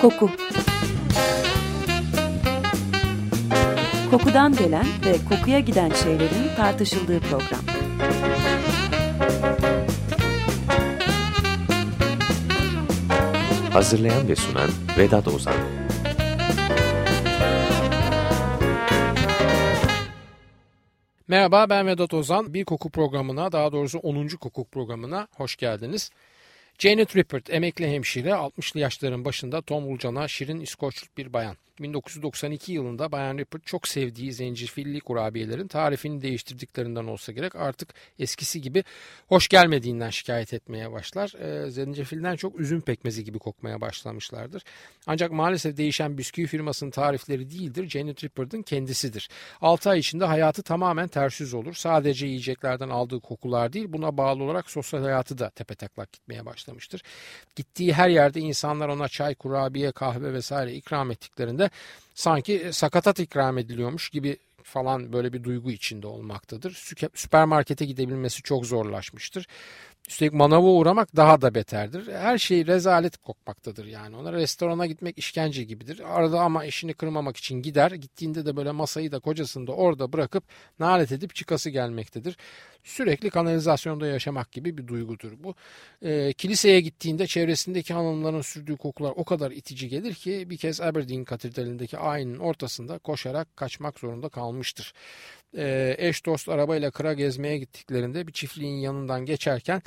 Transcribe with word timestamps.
Koku 0.00 0.30
Kokudan 4.10 4.56
gelen 4.56 4.86
ve 5.06 5.16
kokuya 5.28 5.60
giden 5.60 5.90
şeylerin 5.90 6.54
tartışıldığı 6.56 7.20
program. 7.20 7.60
Hazırlayan 13.72 14.28
ve 14.28 14.36
sunan 14.36 14.70
Vedat 14.98 15.28
Ozan 15.28 15.54
Merhaba 21.28 21.70
ben 21.70 21.86
Vedat 21.86 22.14
Ozan. 22.14 22.54
Bir 22.54 22.64
koku 22.64 22.90
programına 22.90 23.52
daha 23.52 23.72
doğrusu 23.72 23.98
10. 23.98 24.28
koku 24.28 24.64
programına 24.64 25.28
hoş 25.36 25.56
geldiniz. 25.56 26.10
Janet 26.78 27.16
Rippert 27.16 27.50
emekli 27.50 27.88
hemşire 27.88 28.30
60'lı 28.30 28.80
yaşların 28.80 29.24
başında 29.24 29.62
Tom 29.62 29.92
Ulcan'a 29.92 30.28
şirin 30.28 30.60
İskoçlu 30.60 31.06
bir 31.16 31.32
bayan. 31.32 31.56
1992 31.82 32.72
yılında 32.72 33.12
Bayan 33.12 33.38
Rippert 33.38 33.66
çok 33.66 33.88
sevdiği 33.88 34.32
zencefilli 34.32 35.00
kurabiyelerin 35.00 35.68
tarifini 35.68 36.22
değiştirdiklerinden 36.22 37.04
olsa 37.04 37.32
gerek 37.32 37.56
artık 37.56 37.94
eskisi 38.18 38.60
gibi 38.60 38.84
hoş 39.28 39.48
gelmediğinden 39.48 40.10
şikayet 40.10 40.54
etmeye 40.54 40.92
başlar. 40.92 41.34
E, 41.34 41.70
zencefilden 41.70 42.36
çok 42.36 42.60
üzüm 42.60 42.80
pekmezi 42.80 43.24
gibi 43.24 43.38
kokmaya 43.38 43.80
başlamışlardır. 43.80 44.62
Ancak 45.06 45.32
maalesef 45.32 45.76
değişen 45.76 46.18
bisküvi 46.18 46.46
firmasının 46.46 46.90
tarifleri 46.90 47.50
değildir. 47.50 47.88
Janet 47.88 48.24
Rippert'ın 48.24 48.62
kendisidir. 48.62 49.28
6 49.60 49.90
ay 49.90 49.98
içinde 49.98 50.24
hayatı 50.24 50.62
tamamen 50.62 51.08
ters 51.08 51.40
yüz 51.40 51.54
olur. 51.54 51.74
Sadece 51.74 52.26
yiyeceklerden 52.26 52.88
aldığı 52.88 53.20
kokular 53.20 53.72
değil 53.72 53.86
buna 53.88 54.16
bağlı 54.16 54.42
olarak 54.44 54.70
sosyal 54.70 55.02
hayatı 55.02 55.38
da 55.38 55.50
tepetaklak 55.50 56.12
gitmeye 56.12 56.46
başlamıştır. 56.46 57.02
Gittiği 57.56 57.92
her 57.92 58.08
yerde 58.08 58.40
insanlar 58.40 58.88
ona 58.88 59.08
çay, 59.08 59.34
kurabiye, 59.34 59.92
kahve 59.92 60.32
vesaire 60.32 60.74
ikram 60.74 61.10
ettiklerinde 61.10 61.65
sanki 62.14 62.68
sakatat 62.72 63.18
ikram 63.20 63.58
ediliyormuş 63.58 64.08
gibi 64.08 64.38
falan 64.62 65.12
böyle 65.12 65.32
bir 65.32 65.44
duygu 65.44 65.70
içinde 65.70 66.06
olmaktadır. 66.06 66.72
Süpermarkete 67.14 67.84
gidebilmesi 67.84 68.42
çok 68.42 68.66
zorlaşmıştır. 68.66 69.46
Üstelik 70.08 70.32
manava 70.32 70.66
uğramak 70.66 71.16
daha 71.16 71.40
da 71.40 71.54
beterdir. 71.54 72.12
Her 72.12 72.38
şey 72.38 72.66
rezalet 72.66 73.16
kokmaktadır 73.16 73.86
yani. 73.86 74.16
Ona 74.16 74.32
restorana 74.32 74.86
gitmek 74.86 75.18
işkence 75.18 75.64
gibidir. 75.64 76.02
Arada 76.16 76.40
ama 76.40 76.64
eşini 76.64 76.94
kırmamak 76.94 77.36
için 77.36 77.62
gider. 77.62 77.90
Gittiğinde 77.90 78.46
de 78.46 78.56
böyle 78.56 78.70
masayı 78.70 79.12
da 79.12 79.18
kocasını 79.18 79.66
da 79.66 79.72
orada 79.72 80.12
bırakıp 80.12 80.44
nalet 80.78 81.12
edip 81.12 81.34
çıkası 81.34 81.70
gelmektedir. 81.70 82.36
Sürekli 82.84 83.30
kanalizasyonda 83.30 84.06
yaşamak 84.06 84.52
gibi 84.52 84.78
bir 84.78 84.86
duygudur 84.86 85.32
bu. 85.38 85.54
E, 86.02 86.32
kiliseye 86.32 86.80
gittiğinde 86.80 87.26
çevresindeki 87.26 87.94
hanımların 87.94 88.40
sürdüğü 88.40 88.76
kokular 88.76 89.12
o 89.16 89.24
kadar 89.24 89.50
itici 89.50 89.88
gelir 89.88 90.14
ki 90.14 90.50
bir 90.50 90.56
kez 90.56 90.80
Aberdeen 90.80 91.24
katedralindeki 91.24 91.98
ayinin 91.98 92.38
ortasında 92.38 92.98
koşarak 92.98 93.56
kaçmak 93.56 93.98
zorunda 93.98 94.28
kalmıştır 94.28 94.92
e, 95.56 95.94
eş 95.98 96.26
dost 96.26 96.48
arabayla 96.48 96.90
kıra 96.90 97.12
gezmeye 97.12 97.58
gittiklerinde 97.58 98.26
bir 98.26 98.32
çiftliğin 98.32 98.76
yanından 98.76 99.24
geçerken 99.24 99.82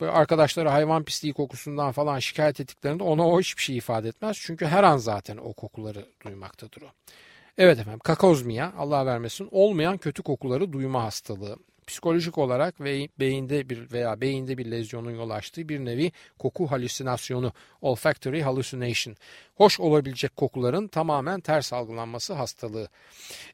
böyle 0.00 0.12
arkadaşları 0.12 0.68
hayvan 0.68 1.04
pisliği 1.04 1.34
kokusundan 1.34 1.92
falan 1.92 2.18
şikayet 2.18 2.60
ettiklerinde 2.60 3.02
ona 3.02 3.28
o 3.28 3.40
hiçbir 3.40 3.62
şey 3.62 3.76
ifade 3.76 4.08
etmez. 4.08 4.38
Çünkü 4.40 4.66
her 4.66 4.84
an 4.84 4.96
zaten 4.96 5.36
o 5.36 5.52
kokuları 5.52 6.06
duymaktadır 6.24 6.82
o. 6.82 6.86
Evet 7.58 7.78
efendim 7.78 8.00
kakozmiya 8.04 8.72
Allah 8.78 9.06
vermesin 9.06 9.48
olmayan 9.50 9.98
kötü 9.98 10.22
kokuları 10.22 10.72
duyma 10.72 11.04
hastalığı 11.04 11.56
psikolojik 11.88 12.38
olarak 12.38 12.80
ve 12.80 13.08
beyinde 13.20 13.68
bir 13.68 13.92
veya 13.92 14.20
beyinde 14.20 14.58
bir 14.58 14.70
lezyonun 14.70 15.10
yol 15.10 15.30
açtığı 15.30 15.68
bir 15.68 15.84
nevi 15.84 16.12
koku 16.38 16.66
halüsinasyonu, 16.66 17.52
olfactory 17.82 18.42
hallucination. 18.42 19.16
Hoş 19.54 19.80
olabilecek 19.80 20.36
kokuların 20.36 20.88
tamamen 20.88 21.40
ters 21.40 21.72
algılanması 21.72 22.34
hastalığı. 22.34 22.88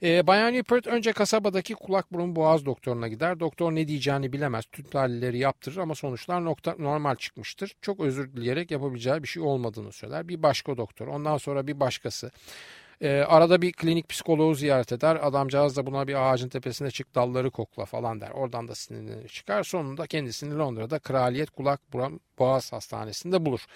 E, 0.02 0.26
Bayan 0.26 0.54
Rupert 0.54 0.86
önce 0.86 1.12
kasabadaki 1.12 1.74
kulak 1.74 2.12
burun 2.12 2.36
boğaz 2.36 2.66
doktoruna 2.66 3.08
gider. 3.08 3.40
Doktor 3.40 3.74
ne 3.74 3.88
diyeceğini 3.88 4.32
bilemez. 4.32 4.64
Tüm 4.72 4.84
tahlilleri 4.84 5.38
yaptırır 5.38 5.76
ama 5.76 5.94
sonuçlar 5.94 6.44
nokta, 6.44 6.76
normal 6.78 7.16
çıkmıştır. 7.16 7.72
Çok 7.82 8.00
özür 8.00 8.32
dileyerek 8.32 8.70
yapabileceği 8.70 9.22
bir 9.22 9.28
şey 9.28 9.42
olmadığını 9.42 9.92
söyler. 9.92 10.28
Bir 10.28 10.42
başka 10.42 10.76
doktor, 10.76 11.06
ondan 11.06 11.38
sonra 11.38 11.66
bir 11.66 11.80
başkası. 11.80 12.30
E, 13.00 13.10
arada 13.20 13.62
bir 13.62 13.72
klinik 13.72 14.08
psikoloğu 14.08 14.54
ziyaret 14.54 14.92
eder. 14.92 15.18
Adamcağız 15.22 15.76
da 15.76 15.86
buna 15.86 16.08
bir 16.08 16.14
ağacın 16.14 16.48
tepesine 16.48 16.90
çık 16.90 17.14
dalları 17.14 17.50
kokla 17.50 17.84
falan 17.84 18.20
der. 18.20 18.30
Oradan 18.30 18.68
da 18.68 18.74
sinirlenir 18.74 19.28
çıkar. 19.28 19.62
Sonunda 19.62 20.06
kendisini 20.06 20.58
Londra'da 20.58 20.98
Kraliyet 20.98 21.50
Kulak 21.50 21.80
Boğaz 22.38 22.72
Hastanesi'nde 22.72 23.46
bulur. 23.46 23.66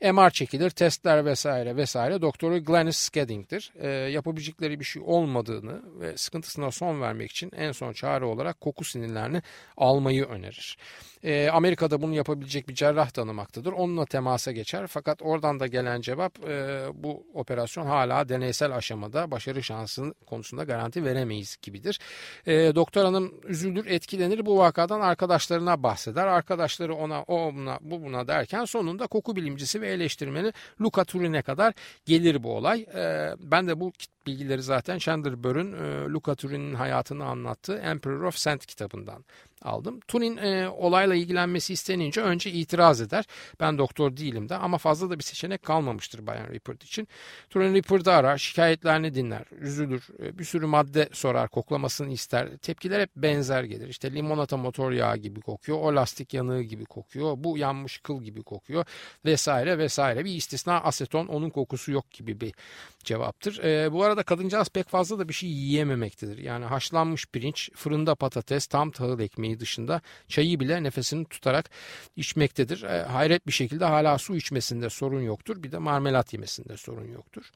MR 0.00 0.30
çekilir, 0.30 0.70
testler 0.70 1.24
vesaire 1.24 1.76
vesaire. 1.76 2.22
Doktoru 2.22 2.64
Glennis 2.64 2.96
Skedding'dir. 2.96 3.72
E, 3.80 3.88
yapabilecekleri 3.88 4.80
bir 4.80 4.84
şey 4.84 5.02
olmadığını 5.06 5.82
ve 6.00 6.16
sıkıntısına 6.16 6.70
son 6.70 7.00
vermek 7.00 7.30
için 7.30 7.52
en 7.56 7.72
son 7.72 7.92
çare 7.92 8.24
olarak 8.24 8.60
koku 8.60 8.84
sinirlerini 8.84 9.42
almayı 9.76 10.24
önerir. 10.24 10.78
E, 11.24 11.48
Amerika'da 11.48 12.02
bunu 12.02 12.14
yapabilecek 12.14 12.68
bir 12.68 12.74
cerrah 12.74 13.10
tanımaktadır. 13.10 13.72
Onunla 13.72 14.04
temasa 14.04 14.52
geçer 14.52 14.86
fakat 14.86 15.22
oradan 15.22 15.60
da 15.60 15.66
gelen 15.66 16.00
cevap 16.00 16.48
e, 16.48 16.86
bu 16.94 17.26
operasyon 17.34 17.86
hala 17.86 18.28
deneysel 18.28 18.76
aşamada 18.76 19.30
başarı 19.30 19.62
şansının 19.62 20.14
konusunda 20.26 20.64
garanti 20.64 21.04
veremeyiz 21.04 21.56
gibidir. 21.62 22.00
E, 22.46 22.74
doktor 22.74 23.04
hanım 23.04 23.34
üzülür, 23.44 23.86
etkilenir. 23.86 24.46
Bu 24.46 24.58
vakadan 24.58 25.00
arkadaşlarına 25.00 25.82
bahseder. 25.82 26.26
Arkadaşları 26.26 26.94
ona 26.94 27.22
o 27.22 27.54
buna 27.54 27.78
bu 27.80 28.02
buna 28.02 28.28
derken 28.28 28.64
sonunda 28.64 29.06
koku 29.06 29.36
bilimcisi 29.36 29.80
ve 29.80 29.87
eleştirmeni 29.88 30.52
Luca 30.80 31.04
Turin'e 31.04 31.42
kadar 31.42 31.74
gelir 32.06 32.42
bu 32.42 32.56
olay. 32.56 32.80
E, 32.80 33.34
ben 33.38 33.68
de 33.68 33.80
bu 33.80 33.92
bilgileri 34.26 34.62
zaten 34.62 34.98
Chandler 34.98 35.42
Burr'ün 35.42 35.72
e, 35.72 36.12
Luca 36.12 36.34
Turin'in 36.34 36.74
hayatını 36.74 37.24
anlattığı 37.24 37.76
Emperor 37.76 38.22
of 38.22 38.36
Sand 38.36 38.60
kitabından 38.60 39.24
aldım. 39.62 40.00
Turin 40.08 40.36
e, 40.36 40.68
olayla 40.68 41.14
ilgilenmesi 41.14 41.72
istenince 41.72 42.20
önce 42.20 42.50
itiraz 42.50 43.00
eder. 43.00 43.24
Ben 43.60 43.78
doktor 43.78 44.16
değilim 44.16 44.48
de 44.48 44.56
ama 44.56 44.78
fazla 44.78 45.10
da 45.10 45.18
bir 45.18 45.24
seçenek 45.24 45.62
kalmamıştır 45.62 46.26
Bayan 46.26 46.48
Rippert 46.48 46.84
için. 46.84 47.08
Turin 47.50 47.74
Rippert'ı 47.74 48.12
arar, 48.12 48.38
şikayetlerini 48.38 49.14
dinler, 49.14 49.44
üzülür, 49.60 50.08
e, 50.22 50.38
bir 50.38 50.44
sürü 50.44 50.66
madde 50.66 51.08
sorar, 51.12 51.48
koklamasını 51.48 52.12
ister. 52.12 52.56
Tepkiler 52.56 53.00
hep 53.00 53.10
benzer 53.16 53.64
gelir. 53.64 53.88
İşte 53.88 54.14
limonata 54.14 54.56
motor 54.56 54.92
yağı 54.92 55.16
gibi 55.16 55.40
kokuyor, 55.40 55.78
o 55.78 55.96
lastik 55.96 56.34
yanığı 56.34 56.62
gibi 56.62 56.84
kokuyor, 56.84 57.34
bu 57.36 57.58
yanmış 57.58 57.98
kıl 57.98 58.22
gibi 58.22 58.42
kokuyor 58.42 58.84
vesaire 59.24 59.78
vesaire. 59.78 60.24
Bir 60.24 60.34
istisna 60.34 60.80
aseton 60.80 61.26
onun 61.26 61.50
kokusu 61.50 61.92
yok 61.92 62.10
gibi 62.10 62.40
bir 62.40 62.54
cevaptır. 63.04 63.64
E, 63.64 63.92
bu 63.92 64.04
arada 64.04 64.22
kadıncağız 64.22 64.68
pek 64.68 64.88
fazla 64.88 65.18
da 65.18 65.28
bir 65.28 65.34
şey 65.34 65.50
yiyememektedir. 65.50 66.38
Yani 66.38 66.64
haşlanmış 66.64 67.26
pirinç, 67.26 67.70
fırında 67.74 68.14
patates, 68.14 68.66
tam 68.66 68.90
tahıl 68.90 69.20
ekmeği 69.20 69.47
dışında 69.60 70.00
çayı 70.28 70.60
bile 70.60 70.82
nefesini 70.82 71.24
tutarak 71.24 71.70
içmektedir. 72.16 72.82
E, 72.82 73.02
hayret 73.02 73.46
bir 73.46 73.52
şekilde 73.52 73.84
hala 73.84 74.18
su 74.18 74.36
içmesinde 74.36 74.90
sorun 74.90 75.22
yoktur. 75.22 75.62
Bir 75.62 75.72
de 75.72 75.78
marmelat 75.78 76.32
yemesinde 76.32 76.76
sorun 76.76 77.12
yoktur. 77.12 77.52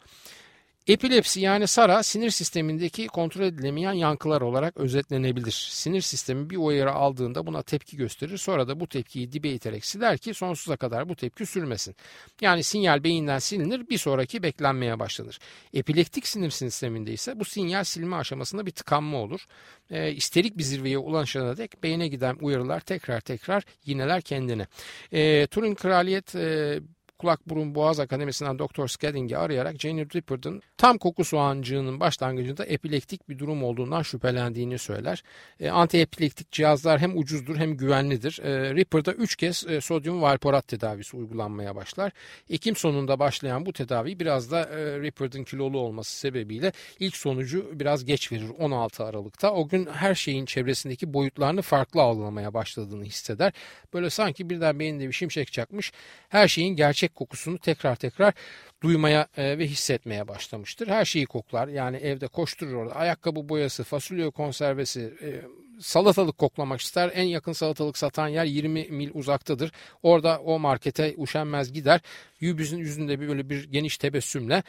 Epilepsi 0.88 1.40
yani 1.40 1.66
SARA 1.66 2.02
sinir 2.02 2.30
sistemindeki 2.30 3.06
kontrol 3.06 3.44
edilemeyen 3.44 3.92
yankılar 3.92 4.40
olarak 4.40 4.76
özetlenebilir. 4.76 5.68
Sinir 5.70 6.00
sistemi 6.00 6.50
bir 6.50 6.56
uyarı 6.56 6.92
aldığında 6.92 7.46
buna 7.46 7.62
tepki 7.62 7.96
gösterir 7.96 8.38
sonra 8.38 8.68
da 8.68 8.80
bu 8.80 8.86
tepkiyi 8.86 9.32
dibe 9.32 9.48
iterek 9.48 9.84
siler 9.84 10.18
ki 10.18 10.34
sonsuza 10.34 10.76
kadar 10.76 11.08
bu 11.08 11.16
tepki 11.16 11.46
sürmesin. 11.46 11.96
Yani 12.40 12.62
sinyal 12.62 13.04
beyinden 13.04 13.38
silinir 13.38 13.88
bir 13.88 13.98
sonraki 13.98 14.42
beklenmeye 14.42 14.98
başlanır. 14.98 15.38
Epileptik 15.74 16.26
sinir 16.26 16.50
sisteminde 16.50 17.12
ise 17.12 17.40
bu 17.40 17.44
sinyal 17.44 17.84
silme 17.84 18.16
aşamasında 18.16 18.66
bir 18.66 18.72
tıkanma 18.72 19.18
olur. 19.18 19.46
E, 19.90 20.12
isterik 20.12 20.58
bir 20.58 20.62
zirveye 20.62 20.98
ulaşana 20.98 21.56
dek 21.56 21.82
beyne 21.82 22.08
giden 22.08 22.36
uyarılar 22.40 22.80
tekrar 22.80 23.20
tekrar 23.20 23.64
yineler 23.84 24.22
kendini. 24.22 24.66
E, 25.12 25.46
Turing 25.46 25.78
Kraliyet 25.78 26.34
e, 26.34 26.78
Kulak 27.22 27.48
Burun 27.48 27.74
Boğaz 27.74 28.00
Akademisi'nden 28.00 28.58
Doktor 28.58 28.88
Skedding'i 28.88 29.36
arayarak 29.36 29.80
Jenny 29.80 30.00
Ripper'ın 30.14 30.62
tam 30.76 30.98
koku 30.98 31.24
soğancığının 31.24 32.00
başlangıcında 32.00 32.64
epileptik 32.64 33.28
bir 33.28 33.38
durum 33.38 33.64
olduğundan 33.64 34.02
şüphelendiğini 34.02 34.78
söyler. 34.78 35.22
E, 35.60 35.70
antiepileptik 35.70 36.52
cihazlar 36.52 37.00
hem 37.00 37.18
ucuzdur 37.18 37.56
hem 37.56 37.76
güvenlidir. 37.76 38.40
E, 38.42 38.74
Ripper'da 38.74 39.12
3 39.12 39.36
kez 39.36 39.66
e, 39.68 39.80
sodyum 39.80 40.22
valporat 40.22 40.68
tedavisi 40.68 41.16
uygulanmaya 41.16 41.76
başlar. 41.76 42.12
Ekim 42.50 42.76
sonunda 42.76 43.18
başlayan 43.18 43.66
bu 43.66 43.72
tedavi 43.72 44.20
biraz 44.20 44.50
da 44.50 44.60
e, 44.60 45.00
Ripper'ın 45.00 45.44
kilolu 45.44 45.78
olması 45.78 46.16
sebebiyle 46.16 46.72
ilk 47.00 47.16
sonucu 47.16 47.70
biraz 47.72 48.04
geç 48.04 48.32
verir 48.32 48.50
16 48.58 49.04
Aralık'ta. 49.04 49.52
O 49.52 49.68
gün 49.68 49.86
her 49.86 50.14
şeyin 50.14 50.46
çevresindeki 50.46 51.14
boyutlarını 51.14 51.62
farklı 51.62 52.02
algılamaya 52.02 52.54
başladığını 52.54 53.04
hisseder. 53.04 53.52
Böyle 53.94 54.10
sanki 54.10 54.50
birden 54.50 54.78
beyninde 54.78 55.08
bir 55.08 55.12
şimşek 55.12 55.52
çakmış 55.52 55.92
her 56.28 56.48
şeyin 56.48 56.76
gerçek 56.76 57.11
kokusunu 57.14 57.58
tekrar 57.58 57.96
tekrar 57.96 58.34
duymaya 58.82 59.28
e, 59.36 59.58
ve 59.58 59.66
hissetmeye 59.66 60.28
başlamıştır. 60.28 60.88
Her 60.88 61.04
şeyi 61.04 61.26
koklar 61.26 61.68
yani 61.68 61.96
evde 61.96 62.28
koşturur 62.28 62.74
orada 62.74 62.96
ayakkabı 62.96 63.48
boyası, 63.48 63.84
fasulye 63.84 64.30
konservesi, 64.30 65.14
e, 65.22 65.42
salatalık 65.80 66.38
koklamak 66.38 66.80
ister. 66.80 67.10
En 67.14 67.24
yakın 67.24 67.52
salatalık 67.52 67.98
satan 67.98 68.28
yer 68.28 68.44
20 68.44 68.84
mil 68.90 69.10
uzaktadır. 69.14 69.72
Orada 70.02 70.38
o 70.38 70.58
markete 70.58 71.14
üşenmez 71.14 71.72
gider. 71.72 72.00
Yübüzün 72.40 72.78
yüzünde 72.78 73.20
bir 73.20 73.28
böyle 73.28 73.50
bir 73.50 73.64
geniş 73.64 73.98
tebessümle 73.98 74.62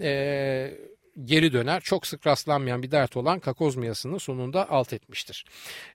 e, 0.00 0.74
geri 1.24 1.52
döner. 1.52 1.80
Çok 1.80 2.06
sık 2.06 2.26
rastlanmayan 2.26 2.82
bir 2.82 2.90
dert 2.90 3.16
olan 3.16 3.38
kakozmiyasını 3.38 4.20
sonunda 4.20 4.70
alt 4.70 4.92
etmiştir. 4.92 5.44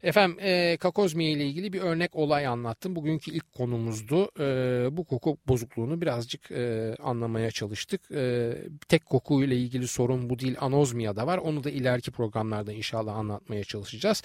Efendim 0.03 0.37
e, 0.41 0.77
kakozmiya 0.77 1.31
ile 1.31 1.45
ilgili 1.45 1.73
bir 1.73 1.81
örnek 1.81 2.15
olay 2.15 2.47
anlattım. 2.47 2.95
Bugünkü 2.95 3.31
ilk 3.31 3.53
konumuzdu. 3.53 4.31
E, 4.39 4.87
bu 4.97 5.03
koku 5.03 5.37
bozukluğunu 5.47 6.01
birazcık 6.01 6.51
e, 6.51 6.95
anlamaya 7.03 7.51
çalıştık. 7.51 8.11
E, 8.11 8.53
tek 8.87 9.05
koku 9.05 9.43
ile 9.43 9.57
ilgili 9.57 9.87
sorun 9.87 10.29
bu 10.29 10.39
değil 10.39 10.55
anozmiya 10.59 11.15
da 11.15 11.27
var. 11.27 11.37
Onu 11.37 11.63
da 11.63 11.69
ileriki 11.69 12.11
programlarda 12.11 12.73
inşallah 12.73 13.15
anlatmaya 13.15 13.63
çalışacağız. 13.63 14.23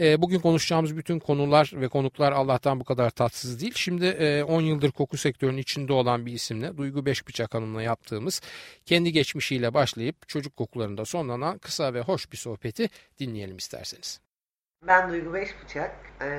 E, 0.00 0.22
bugün 0.22 0.38
konuşacağımız 0.38 0.96
bütün 0.96 1.18
konular 1.18 1.72
ve 1.74 1.88
konuklar 1.88 2.32
Allah'tan 2.32 2.80
bu 2.80 2.84
kadar 2.84 3.10
tatsız 3.10 3.60
değil. 3.60 3.72
Şimdi 3.76 4.06
e, 4.06 4.42
10 4.42 4.60
yıldır 4.60 4.90
koku 4.90 5.16
sektörünün 5.16 5.58
içinde 5.58 5.92
olan 5.92 6.26
bir 6.26 6.32
isimle 6.32 6.76
Duygu 6.76 7.06
Beşbıçak 7.06 7.54
Hanım'la 7.54 7.82
yaptığımız 7.82 8.40
kendi 8.86 9.12
geçmişiyle 9.12 9.74
başlayıp 9.74 10.28
çocuk 10.32 10.56
kokularında 10.56 11.04
sonlanan 11.04 11.58
kısa 11.58 11.94
ve 11.94 12.00
hoş 12.00 12.32
bir 12.32 12.36
sohbeti 12.36 12.88
dinleyelim 13.18 13.56
isterseniz. 13.56 14.20
Ben 14.86 15.10
Duygu 15.10 15.34
Beşbıçak. 15.34 15.96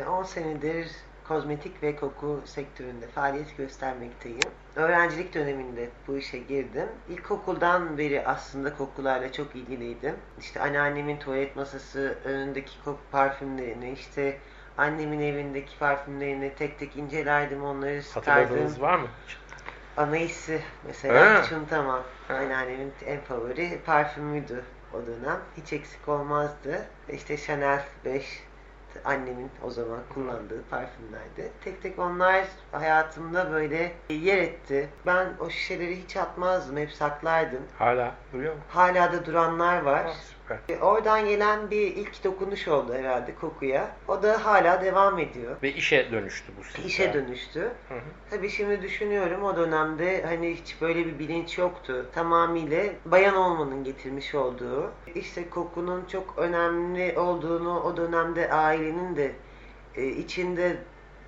10 0.09 0.23
senedir 0.23 0.87
kozmetik 1.27 1.83
ve 1.83 1.95
koku 1.95 2.41
sektöründe 2.45 3.07
faaliyet 3.07 3.57
göstermekteyim. 3.57 4.39
Öğrencilik 4.75 5.33
döneminde 5.33 5.89
bu 6.07 6.17
işe 6.17 6.37
girdim. 6.37 6.87
İlkokuldan 7.09 7.97
beri 7.97 8.27
aslında 8.27 8.77
kokularla 8.77 9.31
çok 9.31 9.55
ilgiliydim. 9.55 10.15
İşte 10.39 10.61
anneannemin 10.61 11.19
tuvalet 11.19 11.55
masası 11.55 12.17
önündeki 12.23 12.71
koku 12.85 12.99
parfümlerini, 13.11 13.91
işte 13.91 14.37
annemin 14.77 15.19
evindeki 15.19 15.77
parfümlerini 15.79 16.55
tek 16.55 16.79
tek 16.79 16.95
incelerdim, 16.97 17.63
onları 17.63 18.03
sıkardım. 18.03 18.43
Hatırladığınız 18.43 18.81
var 18.81 18.99
mı? 18.99 19.07
Anais'i 19.97 20.61
mesela 20.87 21.37
He. 21.37 21.43
hiç 21.43 21.51
unutamam. 21.51 22.03
He. 22.27 22.33
Anneannemin 22.33 22.93
en 23.05 23.21
favori 23.21 23.81
parfümüydü 23.85 24.63
o 24.93 24.97
dönem. 25.07 25.39
Hiç 25.57 25.73
eksik 25.73 26.07
olmazdı. 26.09 26.85
İşte 27.09 27.37
Chanel 27.37 27.83
5 28.05 28.43
annemin 29.05 29.51
o 29.63 29.69
zaman 29.69 29.99
kullandığı 30.13 30.63
parfümlerdi. 30.63 31.51
Tek 31.63 31.83
tek 31.83 31.99
onlar 31.99 32.45
hayatımda 32.71 33.51
böyle 33.51 33.91
yer 34.09 34.37
etti. 34.37 34.89
Ben 35.05 35.27
o 35.39 35.49
şişeleri 35.49 36.03
hiç 36.03 36.17
atmazdım, 36.17 36.77
hep 36.77 36.91
saklardım. 36.91 37.63
Hala 37.79 38.11
duruyor 38.33 38.53
mu? 38.53 38.61
Hala 38.69 39.11
da 39.13 39.25
duranlar 39.25 39.81
var. 39.81 40.11
Süper. 40.43 40.79
Oradan 40.81 41.25
gelen 41.25 41.71
bir 41.71 41.95
ilk 41.95 42.23
dokunuş 42.23 42.67
oldu 42.67 42.93
herhalde 42.93 43.35
kokuya. 43.35 43.95
O 44.07 44.23
da 44.23 44.45
hala 44.45 44.81
devam 44.81 45.19
ediyor. 45.19 45.55
Ve 45.63 45.73
işe 45.73 46.11
dönüştü 46.11 46.53
bu 46.59 46.63
sizde. 46.63 46.87
İşe 46.87 47.13
dönüştü. 47.13 47.59
Hı 47.59 47.93
hı. 47.93 47.99
Tabii 48.29 48.49
şimdi 48.49 48.81
düşünüyorum 48.81 49.43
o 49.43 49.57
dönemde 49.57 50.25
hani 50.25 50.55
hiç 50.55 50.81
böyle 50.81 51.05
bir 51.05 51.19
bilinç 51.19 51.57
yoktu. 51.57 52.05
Tamamıyla 52.13 52.83
bayan 53.05 53.35
olmanın 53.35 53.83
getirmiş 53.83 54.35
olduğu, 54.35 54.91
işte 55.15 55.49
kokunun 55.49 56.05
çok 56.05 56.37
önemli 56.37 57.19
olduğunu 57.19 57.81
o 57.81 57.97
dönemde 57.97 58.51
ailenin 58.51 59.15
de 59.15 59.31
e, 59.95 60.07
içinde 60.07 60.77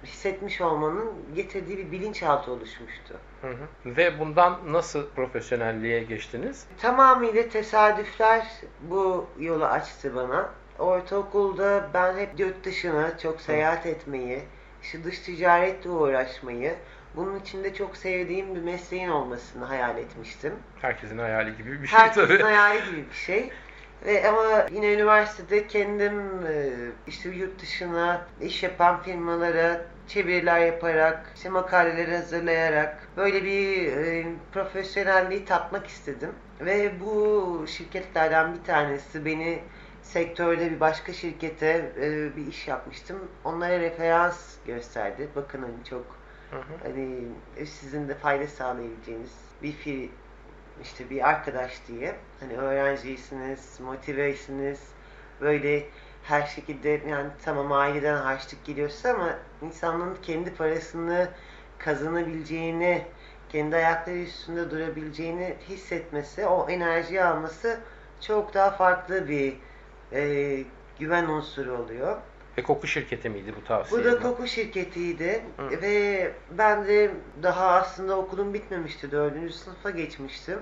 hissetmiş 0.05 0.61
olmanın 0.61 1.11
getirdiği 1.35 1.77
bir 1.77 1.91
bilinçaltı 1.91 2.51
oluşmuştu. 2.51 3.13
Hı 3.41 3.47
hı. 3.47 3.55
Ve 3.85 4.19
bundan 4.19 4.59
nasıl 4.73 5.09
profesyonelliğe 5.09 6.03
geçtiniz? 6.03 6.65
Tamamıyla 6.81 7.49
tesadüfler 7.49 8.47
bu 8.81 9.27
yolu 9.39 9.65
açtı 9.65 10.15
bana. 10.15 10.49
Ortaokulda 10.79 11.89
ben 11.93 12.17
hep 12.17 12.39
yurt 12.39 12.63
dışına 12.65 13.17
çok 13.17 13.41
seyahat 13.41 13.85
etmeyi, 13.85 14.39
işte 14.83 15.03
dış 15.03 15.19
ticaretle 15.19 15.89
uğraşmayı, 15.89 16.75
bunun 17.15 17.39
içinde 17.39 17.73
çok 17.73 17.97
sevdiğim 17.97 18.55
bir 18.55 18.61
mesleğin 18.61 19.09
olmasını 19.09 19.65
hayal 19.65 19.97
etmiştim. 19.97 20.53
Herkesin 20.81 21.17
hayali 21.17 21.57
gibi 21.57 21.81
bir 21.81 21.87
şey 21.87 21.99
Herkesin 21.99 22.27
tabii. 22.27 22.43
hayali 22.43 22.85
gibi 22.91 23.05
bir 23.09 23.15
şey. 23.15 23.49
Ve 24.05 24.29
ama 24.29 24.65
yine 24.71 24.93
üniversitede 24.93 25.67
kendim 25.67 26.19
e, 26.47 26.69
işte 27.07 27.29
yurt 27.29 27.61
dışına 27.61 28.21
iş 28.41 28.63
yapan 28.63 29.01
firmalara 29.03 29.81
çeviriler 30.07 30.59
yaparak, 30.59 31.31
işte 31.35 31.49
makaleleri 31.49 32.15
hazırlayarak 32.15 33.07
böyle 33.17 33.43
bir 33.43 33.87
e, 33.97 34.25
profesyonelliği 34.51 35.45
tatmak 35.45 35.87
istedim. 35.87 36.31
Ve 36.61 36.99
bu 36.99 37.65
şirketlerden 37.67 38.53
bir 38.53 38.63
tanesi 38.63 39.25
beni 39.25 39.59
sektörde 40.01 40.71
bir 40.71 40.79
başka 40.79 41.13
şirkete 41.13 41.91
e, 42.01 42.35
bir 42.35 42.47
iş 42.47 42.67
yapmıştım. 42.67 43.19
Onlara 43.43 43.79
referans 43.79 44.55
gösterdi. 44.65 45.27
Bakın 45.35 45.61
hani 45.61 45.83
çok 45.89 46.05
Hı 46.51 46.57
hı. 46.57 46.63
hani 46.83 47.19
sizin 47.65 48.07
de 48.07 48.15
fayda 48.15 48.47
sağlayabileceğiniz 48.47 49.31
bir 49.63 49.71
fir 49.71 50.09
işte 50.83 51.09
bir 51.09 51.29
arkadaş 51.29 51.81
diye 51.87 52.15
hani 52.39 52.57
öğrenciysiniz, 52.57 53.79
motiveysiniz 53.79 54.79
böyle 55.41 55.85
her 56.27 56.47
şekilde 56.47 56.89
yani 57.09 57.29
tamam 57.45 57.71
aileden 57.71 58.15
harçlık 58.15 58.65
geliyorsa 58.65 59.09
ama 59.09 59.35
insanın 59.61 60.17
kendi 60.21 60.53
parasını 60.53 61.29
kazanabileceğini, 61.77 63.01
kendi 63.49 63.75
ayakları 63.75 64.17
üstünde 64.17 64.71
durabileceğini 64.71 65.55
hissetmesi, 65.69 66.45
o 66.45 66.69
enerjiyi 66.69 67.23
alması 67.23 67.79
çok 68.21 68.53
daha 68.53 68.71
farklı 68.71 69.27
bir 69.27 69.53
e, 70.13 70.63
güven 70.99 71.25
unsuru 71.25 71.77
oluyor. 71.77 72.17
Ve 72.57 72.63
koku 72.63 72.87
şirketi 72.87 73.29
miydi 73.29 73.53
bu 73.61 73.63
tavsiye? 73.63 74.01
Bu 74.01 74.05
da 74.05 74.19
koku 74.19 74.47
şirketiydi 74.47 75.43
Hı. 75.57 75.81
ve 75.81 76.31
ben 76.51 76.87
de 76.87 77.11
daha 77.43 77.71
aslında 77.71 78.17
okulum 78.17 78.53
bitmemişti. 78.53 79.11
Dördüncü 79.11 79.53
sınıfa 79.53 79.89
geçmiştim. 79.89 80.59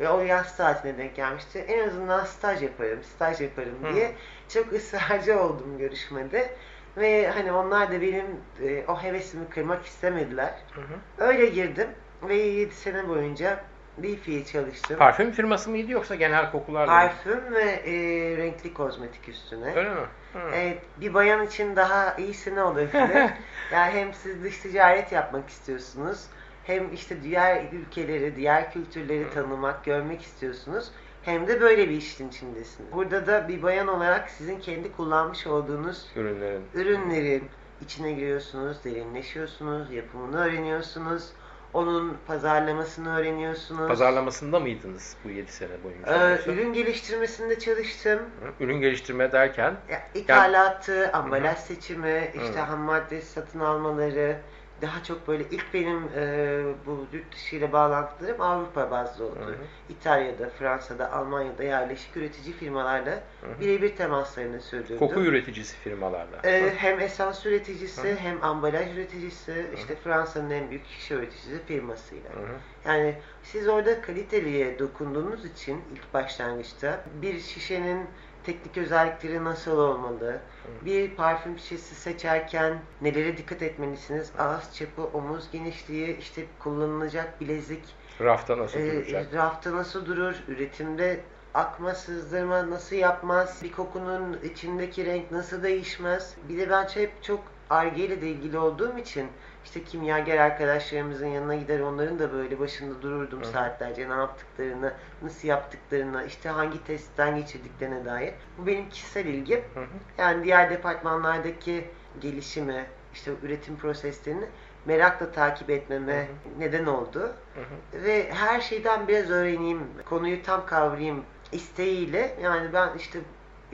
Ve 0.00 0.08
o 0.08 0.20
yaz 0.20 0.56
tatiline 0.56 0.98
denk 0.98 1.16
gelmişti. 1.16 1.58
En 1.58 1.88
azından 1.88 2.24
staj 2.24 2.62
yaparım, 2.62 3.04
staj 3.04 3.40
yaparım 3.40 3.84
Hı. 3.84 3.94
diye 3.94 4.12
çok 4.48 4.72
ısrarcı 4.72 5.40
oldum 5.40 5.78
görüşmede. 5.78 6.56
Ve 6.96 7.28
hani 7.28 7.52
onlar 7.52 7.92
da 7.92 8.00
benim 8.00 8.26
e, 8.62 8.84
o 8.88 9.02
hevesimi 9.02 9.48
kırmak 9.48 9.86
istemediler. 9.86 10.54
Hı 10.74 10.80
hı. 10.80 11.28
Öyle 11.28 11.46
girdim 11.46 11.88
ve 12.28 12.34
7 12.34 12.74
sene 12.74 13.08
boyunca 13.08 13.60
bir 13.98 14.16
fiil 14.16 14.44
çalıştım. 14.44 14.98
Parfüm 14.98 15.30
firması 15.30 15.70
mıydı 15.70 15.92
yoksa 15.92 16.14
genel 16.14 16.50
kokularla 16.52 16.92
mı? 16.92 17.00
Parfüm 17.00 17.54
ve 17.54 17.62
e, 17.62 17.92
renkli 18.36 18.74
kozmetik 18.74 19.28
üstüne. 19.28 19.74
Öyle 19.76 19.90
mi? 19.90 20.00
Hı. 20.32 20.38
Evet, 20.54 20.78
bir 21.00 21.14
bayan 21.14 21.46
için 21.46 21.76
daha 21.76 22.16
iyisi 22.16 22.54
ne 22.54 22.62
olabilir? 22.62 23.30
yani 23.72 23.92
hem 23.92 24.14
siz 24.14 24.44
dış 24.44 24.58
ticaret 24.58 25.12
yapmak 25.12 25.48
istiyorsunuz, 25.48 26.26
hem 26.64 26.94
işte 26.94 27.22
diğer 27.22 27.64
ülkeleri, 27.72 28.36
diğer 28.36 28.72
kültürleri 28.72 29.30
tanımak, 29.30 29.84
görmek 29.84 30.22
istiyorsunuz. 30.22 30.90
Hem 31.22 31.48
de 31.48 31.60
böyle 31.60 31.88
bir 31.88 31.96
işin 31.96 32.28
içindesiniz. 32.28 32.92
Burada 32.92 33.26
da 33.26 33.48
bir 33.48 33.62
bayan 33.62 33.88
olarak 33.88 34.30
sizin 34.30 34.60
kendi 34.60 34.92
kullanmış 34.92 35.46
olduğunuz 35.46 36.06
Ürünlerin. 36.16 36.62
ürünlerin 36.74 37.44
içine 37.80 38.12
giriyorsunuz, 38.12 38.84
derinleşiyorsunuz, 38.84 39.92
yapımını 39.92 40.44
öğreniyorsunuz, 40.44 41.24
onun 41.72 42.16
pazarlamasını 42.26 43.16
öğreniyorsunuz. 43.18 43.88
Pazarlamasında 43.88 44.60
mıydınız 44.60 45.16
bu 45.24 45.30
7 45.30 45.52
sene 45.52 45.70
boyunca? 45.84 46.36
Ee, 46.46 46.50
ürün 46.50 46.72
geliştirmesinde 46.72 47.58
çalıştım. 47.58 48.18
Hı. 48.58 48.64
Ürün 48.64 48.80
geliştirme 48.80 49.32
derken 49.32 49.74
Ya, 49.90 50.00
ithalatı, 50.14 51.12
ambalaj 51.12 51.56
Hı 51.56 51.60
hı. 51.60 51.66
seçimi, 51.66 52.30
işte 52.44 52.60
Hı. 52.60 52.62
ham 52.62 52.80
madde 52.80 53.20
satın 53.20 53.60
almaları, 53.60 54.36
daha 54.82 55.02
çok 55.02 55.28
böyle 55.28 55.44
ilk 55.50 55.74
benim 55.74 56.08
e, 56.16 56.64
bu 56.86 57.06
yurt 57.12 57.34
dışı 57.34 57.56
ile 57.56 57.72
bağlantılarım 57.72 58.40
Avrupa 58.40 58.90
bazlı 58.90 59.24
oldu. 59.24 59.46
Hı 59.46 59.50
hı. 59.50 59.56
İtalya'da, 59.88 60.48
Fransa'da, 60.48 61.12
Almanya'da 61.12 61.62
yerleşik 61.62 62.16
üretici 62.16 62.54
firmalarla 62.54 63.10
hı. 63.10 63.60
birebir 63.60 63.96
temaslarını 63.96 64.60
sürdürdüm. 64.60 64.98
koku 64.98 65.20
üreticisi 65.20 65.76
firmalarla. 65.76 66.40
Ee, 66.44 66.72
hem 66.76 67.00
esans 67.00 67.46
üreticisi, 67.46 68.10
Hı. 68.10 68.16
hem 68.16 68.44
ambalaj 68.44 68.96
üreticisi, 68.96 69.66
işte 69.74 69.96
Fransa'nın 69.96 70.50
en 70.50 70.70
büyük 70.70 70.86
şişe 70.86 71.14
üreticisi 71.14 71.64
firmasıyla. 71.66 72.30
Hı 72.30 72.38
hı. 72.38 72.54
Yani 72.84 73.14
siz 73.42 73.68
orada 73.68 74.00
kaliteliye 74.00 74.78
dokunduğunuz 74.78 75.44
için 75.44 75.82
ilk 75.92 76.14
başlangıçta 76.14 77.04
bir 77.22 77.40
şişenin 77.40 78.06
teknik 78.44 78.76
özellikleri 78.76 79.44
nasıl 79.44 79.78
olmalı, 79.78 80.38
bir 80.84 81.10
parfüm 81.14 81.58
şişesi 81.58 81.94
seçerken 81.94 82.78
nelere 83.00 83.36
dikkat 83.36 83.62
etmelisiniz, 83.62 84.32
ağız 84.38 84.74
çapı, 84.74 85.02
omuz 85.02 85.50
genişliği, 85.52 86.18
işte 86.18 86.44
kullanılacak 86.58 87.40
bilezik, 87.40 87.84
Rafta 88.20 88.58
nasıl 88.58 88.78
e, 88.78 88.92
duracak? 88.96 89.34
rafta 89.34 89.72
nasıl 89.76 90.06
durur, 90.06 90.34
üretimde 90.48 91.20
akma, 91.54 91.94
sızdırma 91.94 92.70
nasıl 92.70 92.96
yapmaz, 92.96 93.60
bir 93.62 93.72
kokunun 93.72 94.38
içindeki 94.42 95.06
renk 95.06 95.30
nasıl 95.30 95.62
değişmez. 95.62 96.34
Bir 96.48 96.58
de 96.58 96.70
ben 96.70 96.84
hep 96.94 97.22
çok 97.22 97.40
arge 97.70 98.04
ile 98.04 98.20
de 98.22 98.28
ilgili 98.28 98.58
olduğum 98.58 98.98
için 98.98 99.28
işte 99.64 99.84
kimyager 99.84 100.38
arkadaşlarımızın 100.38 101.26
yanına 101.26 101.54
gider 101.54 101.80
onların 101.80 102.18
da 102.18 102.32
böyle 102.32 102.58
başında 102.58 103.02
dururdum 103.02 103.40
Hı. 103.40 103.46
saatlerce 103.46 104.08
ne 104.08 104.12
yaptıklarını, 104.12 104.92
nasıl 105.22 105.48
yaptıklarını, 105.48 106.24
işte 106.26 106.48
hangi 106.48 106.84
testten 106.84 107.36
geçirdiklerine 107.36 108.04
dair. 108.04 108.34
Bu 108.58 108.66
benim 108.66 108.88
kişisel 108.90 109.26
ilgim. 109.26 109.60
Hı 109.74 109.80
hı. 109.80 109.86
Yani 110.18 110.44
diğer 110.44 110.70
departmanlardaki 110.70 111.84
gelişimi, 112.20 112.86
işte 113.14 113.30
üretim 113.42 113.76
proseslerini 113.76 114.44
merakla 114.86 115.32
takip 115.32 115.70
etmeme 115.70 116.22
Hı 116.22 116.26
neden 116.58 116.86
oldu. 116.86 117.20
Hı 117.20 117.60
hı. 117.60 118.02
Ve 118.04 118.32
her 118.32 118.60
şeyden 118.60 119.08
biraz 119.08 119.30
öğreneyim, 119.30 119.80
konuyu 120.08 120.42
tam 120.42 120.66
kavrayayım 120.66 121.24
isteğiyle 121.52 122.36
yani 122.42 122.72
ben 122.72 122.88
işte 122.98 123.18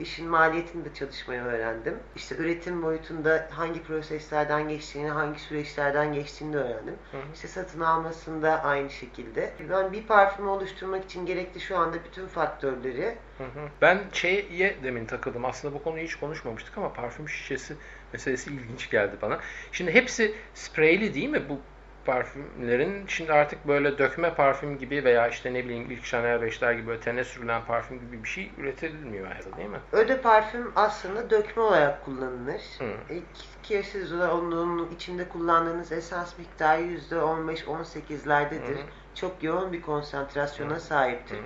işin 0.01 0.27
maliyetini 0.27 0.85
de 0.85 0.93
çalışmayı 0.93 1.41
öğrendim. 1.41 1.99
İşte 2.15 2.35
üretim 2.35 2.83
boyutunda 2.83 3.47
hangi 3.51 3.83
proseslerden 3.83 4.69
geçtiğini, 4.69 5.09
hangi 5.09 5.39
süreçlerden 5.39 6.13
geçtiğini 6.13 6.53
de 6.53 6.57
öğrendim. 6.57 6.95
Hı 7.11 7.17
hı. 7.17 7.21
İşte 7.33 7.47
satın 7.47 7.81
almasında 7.81 8.63
aynı 8.63 8.89
şekilde. 8.89 9.53
Ben 9.69 9.91
bir 9.91 10.03
parfüm 10.03 10.47
oluşturmak 10.47 11.05
için 11.05 11.25
gerekli 11.25 11.59
şu 11.59 11.77
anda 11.77 11.97
bütün 12.03 12.27
faktörleri 12.27 13.17
Hı 13.37 13.43
hı. 13.43 13.69
Ben 13.81 13.99
şeye 14.13 14.83
demin 14.83 15.05
takıldım. 15.05 15.45
Aslında 15.45 15.73
bu 15.73 15.83
konuyu 15.83 16.03
hiç 16.03 16.15
konuşmamıştık 16.15 16.77
ama 16.77 16.93
parfüm 16.93 17.29
şişesi 17.29 17.75
meselesi 18.13 18.49
ilginç 18.49 18.89
geldi 18.89 19.15
bana. 19.21 19.39
Şimdi 19.71 19.93
hepsi 19.93 20.35
spreyli 20.53 21.13
değil 21.13 21.29
mi 21.29 21.49
bu 21.49 21.59
parfümlerin? 22.05 23.07
Şimdi 23.07 23.33
artık 23.33 23.67
böyle 23.67 23.97
dökme 23.97 24.33
parfüm 24.33 24.77
gibi 24.77 25.03
veya 25.03 25.27
işte 25.27 25.53
ne 25.53 25.65
bileyim 25.65 25.91
ilk 25.91 26.05
Chanel 26.05 26.41
5'ler 26.41 26.73
gibi 26.73 26.99
tene 26.99 27.23
sürülen 27.23 27.65
parfüm 27.65 27.99
gibi 27.99 28.23
bir 28.23 28.27
şey 28.27 28.53
üretilmiyor 28.57 29.27
herhalde 29.27 29.57
değil 29.57 29.69
mi? 29.69 29.79
öde 29.91 30.21
parfüm 30.21 30.71
aslında 30.75 31.29
dökme 31.29 31.63
olarak 31.63 32.05
kullanılır. 32.05 32.61
Hı. 32.79 33.13
İlk 33.13 33.63
kez 33.63 33.85
siz 33.85 34.13
onun 34.13 34.89
içinde 34.91 35.29
kullandığınız 35.29 35.91
esas 35.91 36.37
miktarı 36.37 36.81
%15-18'lerdedir. 36.81 38.77
Hı 38.77 38.81
hı. 38.81 38.85
Çok 39.15 39.43
yoğun 39.43 39.73
bir 39.73 39.81
konsantrasyona 39.81 40.75
Hı. 40.75 40.79
sahiptir. 40.79 41.37
Hı. 41.37 41.41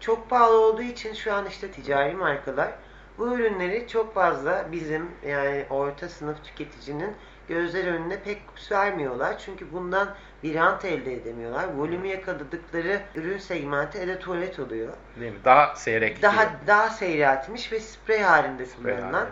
Çok 0.00 0.30
pahalı 0.30 0.60
olduğu 0.60 0.82
için 0.82 1.14
şu 1.14 1.34
an 1.34 1.46
işte 1.46 1.70
ticari 1.70 2.14
markalar 2.14 2.78
bu 3.18 3.34
ürünleri 3.34 3.88
çok 3.88 4.14
fazla 4.14 4.72
bizim 4.72 5.10
yani 5.22 5.66
orta 5.70 6.08
sınıf 6.08 6.44
tüketicinin 6.44 7.16
gözler 7.50 7.86
önüne 7.86 8.22
pek 8.22 8.42
vermiyorlar. 8.70 9.38
Çünkü 9.38 9.72
bundan 9.72 10.14
bir 10.42 10.54
rant 10.54 10.84
elde 10.84 11.14
edemiyorlar. 11.14 11.64
Volümü 11.74 12.06
yakaladıkları 12.06 13.00
ürün 13.14 13.38
segmenti 13.38 13.98
e-tuvalet 13.98 14.58
oluyor. 14.58 14.92
Değil 15.20 15.32
mi? 15.32 15.38
Daha 15.44 15.76
seyrek. 15.76 16.22
Daha 16.22 16.40
diyor. 16.40 16.52
daha 16.66 16.90
seyreltilmiş 16.90 17.72
ve 17.72 17.80
sprey 17.80 18.20
halinde 18.20 18.64
kullanılan. 18.76 19.28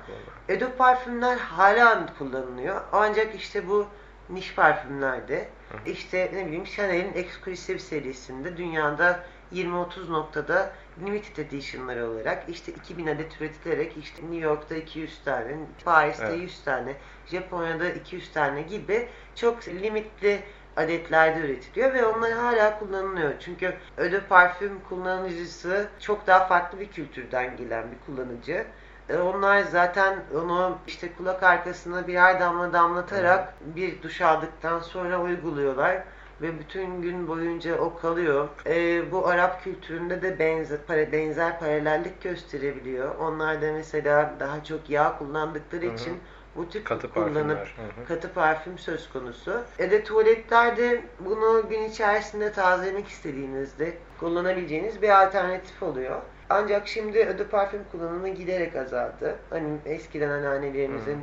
Edo 0.49 0.67
parfümler 0.79 1.37
hala 1.37 2.07
kullanılıyor. 2.19 2.81
Ancak 2.93 3.35
işte 3.35 3.69
bu 3.69 3.87
niş 4.31 4.55
parfümlerde 4.55 5.49
Hı. 5.71 5.91
işte 5.91 6.31
ne 6.35 6.47
bileyim 6.47 6.65
Chanel'in 6.65 7.13
Exclusive 7.15 7.79
serisinde 7.79 8.57
dünyada 8.57 9.21
20-30 9.53 10.13
noktada 10.13 10.71
limited 11.07 11.37
edition'ları 11.37 12.11
olarak 12.11 12.45
işte 12.49 12.73
2000 12.73 13.07
adet 13.07 13.41
üretilerek 13.41 13.97
işte 13.97 14.23
New 14.23 14.37
York'ta 14.37 14.75
200 14.75 15.25
tane, 15.25 15.57
Paris'te 15.85 16.25
Evet. 16.27 16.39
100 16.39 16.65
tane, 16.65 16.97
Japonya'da 17.27 17.89
200 17.89 18.33
tane 18.33 18.63
gibi 18.63 19.09
çok 19.35 19.69
limitli 19.69 20.41
adetlerde 20.77 21.41
üretiliyor 21.41 21.95
ve 21.95 22.07
onlar 22.07 22.33
hala 22.33 22.79
kullanılıyor. 22.79 23.33
Çünkü 23.41 23.75
öde 23.97 24.21
parfüm 24.21 24.81
kullanıcısı 24.89 25.89
çok 26.01 26.27
daha 26.27 26.47
farklı 26.47 26.81
bir 26.81 26.89
kültürden 26.91 27.57
gelen 27.57 27.85
bir 27.93 27.99
kullanıcı. 28.07 28.67
E, 29.09 29.17
Onlar 29.17 29.63
zaten 29.63 30.19
onu 30.35 30.79
işte 30.87 31.13
kulak 31.13 31.43
arkasına 31.43 32.07
birer 32.07 32.41
damla 32.41 32.73
damlatarak 32.73 33.55
bir 33.61 34.03
duş 34.03 34.21
aldıktan 34.21 34.81
sonra 34.81 35.21
uyguluyorlar 35.21 36.03
ve 36.43 36.59
bütün 36.59 37.03
gün 37.03 37.29
boyunca 37.29 37.79
o 37.79 37.97
kalıyor. 37.97 38.49
E, 38.67 39.13
bu 39.13 39.27
Arap 39.29 39.65
kültüründe 39.65 40.23
de 40.23 40.39
benzer, 40.39 40.79
para- 40.89 41.13
benzer 41.13 41.59
paralellik 41.61 42.23
gösterebiliyor. 42.23 43.15
Onlar 43.15 43.63
da 43.63 43.73
mesela 43.73 44.35
daha 44.41 44.65
çok 44.65 44.91
yağ 44.91 45.19
kullandıkları 45.19 45.85
Hı 45.85 45.89
hı. 45.91 45.95
için 45.95 46.21
bu 46.57 46.69
tip 46.69 46.85
Katı 46.85 47.11
kullanıp 47.11 47.59
hı. 47.59 48.07
katı 48.09 48.33
parfüm 48.33 48.79
söz 48.79 49.09
konusu. 49.09 49.63
E 49.79 49.91
de 49.91 50.05
tuvaletlerde 50.05 51.05
bunu 51.21 51.69
gün 51.69 51.83
içerisinde 51.83 52.53
tazelemek 52.53 53.09
istediğinizde 53.09 53.99
kullanabileceğiniz 54.21 55.03
bir 55.03 55.23
alternatif 55.23 55.83
oluyor. 55.83 56.23
Ancak 56.51 56.89
şimdi 56.89 57.19
öde 57.19 57.45
parfüm 57.45 57.81
kullanımı 57.93 58.29
giderek 58.29 58.77
azaldı. 58.77 59.37
Hani 59.51 59.79
eskiden 59.87 60.29
anneannelerimizin 60.29 61.19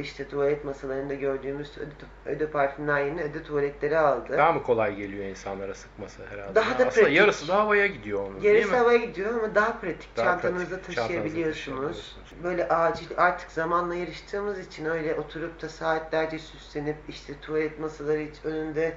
işte 0.00 0.28
tuvalet 0.28 0.64
masalarında 0.64 1.14
gördüğümüz 1.14 1.78
öde, 1.78 1.90
öde 2.36 2.50
parfümler 2.50 3.04
yerine 3.04 3.22
öde 3.22 3.42
tuvaletleri 3.42 3.98
aldı. 3.98 4.38
Daha 4.38 4.52
mı 4.52 4.62
kolay 4.62 4.94
geliyor 4.96 5.24
insanlara 5.24 5.74
sıkması 5.74 6.22
herhalde? 6.26 6.54
Daha 6.54 6.70
da 6.70 6.86
Aslında 6.86 6.90
pratik. 6.90 7.16
yarısı 7.16 7.48
da 7.48 7.54
havaya 7.56 7.86
gidiyor 7.86 8.20
onun 8.26 8.40
mi? 8.72 8.76
havaya 8.76 8.98
gidiyor 8.98 9.34
ama 9.44 9.54
daha 9.54 9.80
pratik. 9.80 10.16
Daha 10.16 10.24
Çantanızda 10.26 10.76
pratik. 10.76 10.96
Taşıyabiliyorsunuz. 10.96 11.54
taşıyabiliyorsunuz. 11.76 12.44
Böyle 12.44 12.68
acil 12.68 13.06
artık 13.16 13.50
zamanla 13.50 13.94
yarıştığımız 13.94 14.58
için 14.58 14.84
öyle 14.84 15.14
oturup 15.14 15.62
da 15.62 15.68
saatlerce 15.68 16.38
süslenip 16.38 16.96
işte 17.08 17.32
tuvalet 17.42 17.78
masaları 17.78 18.26
önünde 18.44 18.92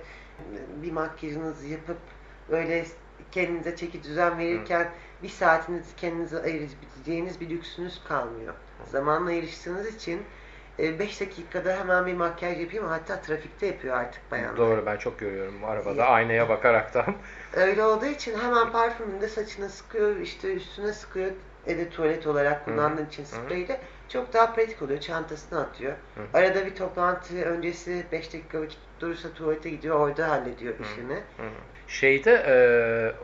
bir 0.84 0.92
makyajınızı 0.92 1.68
yapıp 1.68 1.98
böyle 2.50 2.86
kendinize 3.32 3.76
çeki 3.76 4.04
düzen 4.04 4.38
verirken 4.40 4.90
bir 5.24 5.30
saatinizi 5.30 5.96
kendinize 5.96 6.42
ayırabileceğiniz 6.42 7.42
bir 7.42 7.50
lüksünüz 7.50 8.02
kalmıyor. 8.08 8.54
Zamanla 8.92 9.32
yarıştığınız 9.32 9.96
için 9.96 10.22
5 10.80 11.22
dakikada 11.22 11.78
hemen 11.78 12.06
bir 12.06 12.14
makyaj 12.14 12.60
yapayım 12.60 12.88
hatta 12.88 13.22
trafikte 13.22 13.66
yapıyor 13.68 13.98
artık 13.98 14.32
bayanlar. 14.32 14.58
Doğru 14.58 14.86
ben 14.86 14.98
çok 14.98 15.20
görüyorum 15.20 15.64
arabada 15.64 16.06
aynaya 16.06 16.50
bakaraktan. 16.50 17.16
Öyle 17.54 17.84
olduğu 17.84 18.06
için 18.06 18.40
hemen 18.40 18.72
parfümünde 18.72 19.28
saçına 19.28 19.70
sıkıyor, 19.70 20.16
işte 20.16 20.54
üstüne 20.54 20.94
sıkıyor. 20.94 21.32
Ede 21.68 21.90
tuvalet 21.90 22.28
olarak 22.28 22.66
kullandığın 22.66 23.06
için 23.06 23.24
spreyle 23.24 23.82
çok 24.10 24.34
daha 24.34 24.54
pratik 24.54 24.82
oluyor. 24.82 25.00
Çantasına 25.00 25.62
atıyor. 25.62 25.94
Hı. 25.94 26.38
Arada 26.38 26.66
bir 26.66 26.76
toplantı 26.76 27.42
öncesi 27.42 28.06
5 28.12 28.34
dakika 28.34 28.62
vakit 28.62 28.80
durursa 29.02 29.34
tuvalete 29.34 29.70
gidiyor. 29.70 30.00
Orada 30.00 30.30
hallediyor 30.30 30.74
işini. 30.80 31.14
Hı. 31.14 31.50
Şeyde 31.88 32.32
e, 32.48 32.54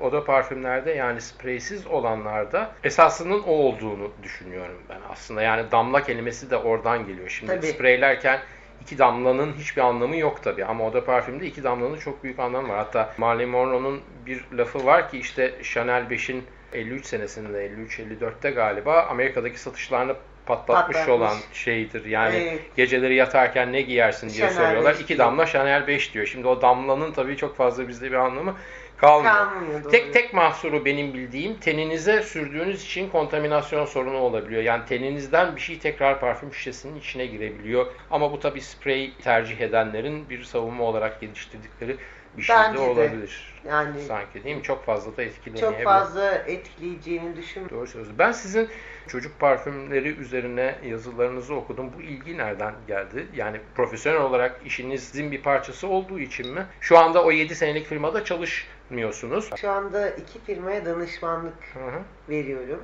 oda 0.03 0.24
parfümlerde 0.24 0.91
yani 0.91 1.22
spreysiz 1.22 1.88
olanlarda 1.88 2.72
esasının 2.84 3.43
o 3.43 3.51
olduğunu 3.51 4.12
düşünüyorum 4.24 4.81
ben 4.89 5.00
aslında. 5.10 5.41
Yani 5.41 5.72
damla 5.72 6.03
kelimesi 6.03 6.51
de 6.51 6.57
oradan 6.57 7.07
geliyor. 7.07 7.29
Şimdi 7.29 7.55
Tabii. 7.55 7.67
spreylerken 7.67 8.39
iki 8.81 8.98
damlanın 8.98 9.53
hiçbir 9.53 9.81
anlamı 9.81 10.17
yok 10.17 10.43
tabii 10.43 10.65
ama 10.65 10.88
oda 10.88 11.05
parfümde 11.05 11.46
iki 11.46 11.63
damlanın 11.63 11.98
çok 11.98 12.24
büyük 12.24 12.39
anlamı 12.39 12.69
var. 12.69 12.77
Hatta 12.77 13.13
Marilyn 13.17 13.50
Monroe'nun 13.50 14.01
bir 14.25 14.46
lafı 14.53 14.86
var 14.86 15.10
ki 15.10 15.17
işte 15.17 15.53
Chanel 15.63 16.03
5'in 16.03 16.43
53 16.74 17.05
senesinde 17.05 17.67
53-54'te 17.67 18.51
galiba 18.51 19.03
Amerika'daki 19.03 19.60
satışlarını 19.60 20.15
patlatmış, 20.48 20.98
Patlatmış. 20.98 21.10
olan 21.10 21.36
şeydir. 21.54 22.06
Yani 22.06 22.36
Evet. 22.36 22.62
geceleri 22.75 23.16
yatarken 23.16 23.74
ne 23.74 23.82
giyersin 23.82 24.30
diye 24.30 24.38
Chanel 24.39 24.54
soruyorlar. 24.54 24.94
5 24.94 25.00
İki 25.01 25.08
diyor. 25.08 25.20
damla 25.20 25.46
Chanel 25.46 25.88
5 25.88 26.13
diyor. 26.13 26.25
Şimdi 26.25 26.48
o 26.48 26.62
damlanın 26.62 27.12
tabii 27.12 27.38
çok 27.38 27.56
fazla 27.58 27.88
bizde 27.88 28.12
bir 28.12 28.16
anlamı 28.16 28.56
kalmıyor. 28.98 29.34
Kalmıyor 29.34 29.84
doğru. 29.84 29.92
Tek 29.92 30.13
tek 30.13 30.34
mahsuru 30.34 30.86
benim 30.86 31.13
bildiğim 31.13 31.54
teninize 31.56 32.22
sürdüğünüz 32.24 32.84
için 32.84 33.10
kontaminasyon 33.10 33.86
sorunu 33.86 34.18
olabiliyor. 34.18 34.63
Yani 34.63 34.86
teninizden 34.86 35.56
bir 35.56 35.62
şey 35.62 35.80
tekrar 35.80 36.20
parfüm 36.20 36.54
şişesinin 36.54 37.00
içine 37.00 37.25
girebiliyor. 37.25 37.86
Ama 38.12 38.32
bu 38.32 38.39
tabii 38.39 38.62
sprey 38.62 39.12
tercih 39.24 39.62
edenlerin 39.62 40.30
bir 40.30 40.44
savunma 40.44 40.84
olarak 40.84 41.22
geliştirdikleri 41.22 41.98
bir 42.38 42.41
şey 42.41 42.56
Bence 42.56 42.77
de 42.79 42.86
de. 42.86 42.89
olabilir. 42.89 43.53
Yani 43.67 44.01
Sanki 44.01 44.44
değil 44.44 44.56
mi? 44.56 44.63
Çok 44.63 44.86
fazla 44.86 45.17
da 45.17 45.24
etkilemeyebilir. 45.24 45.77
çok 45.77 45.84
fazla 45.84 46.32
etkileyeceğini 46.36 47.36
düşünmüyorum. 47.38 47.77
Doğru 47.77 47.88
söylüyorsunuz. 47.88 48.20
Ben 48.20 48.32
sizin 48.32 48.70
çocuk 49.08 49.39
parfümleri 49.39 50.08
üzerine 50.10 50.75
yazılarınızı 50.86 51.56
okudum. 51.56 51.91
Bu 51.98 52.01
ilgi 52.01 52.38
nereden 52.38 52.74
geldi? 52.88 53.27
Yani 53.36 53.60
profesyonel 53.75 54.22
olarak 54.22 54.62
işinizin 54.65 55.32
bir 55.32 55.41
parçası 55.41 55.88
olduğu 55.88 56.20
için 56.20 56.53
mi? 56.53 56.65
Şu 56.82 56.98
anda 56.98 57.24
o 57.24 57.32
7 57.32 57.56
senelik 57.56 57.86
firmada 57.86 58.24
çalışmıyorsunuz. 58.24 59.50
Şu 59.56 59.70
anda 59.72 60.10
iki 60.10 60.39
firmaya 60.46 60.86
danışmanlık 60.86 61.53
Hı 61.74 61.79
hı. 61.79 62.01
veriyorum. 62.29 62.84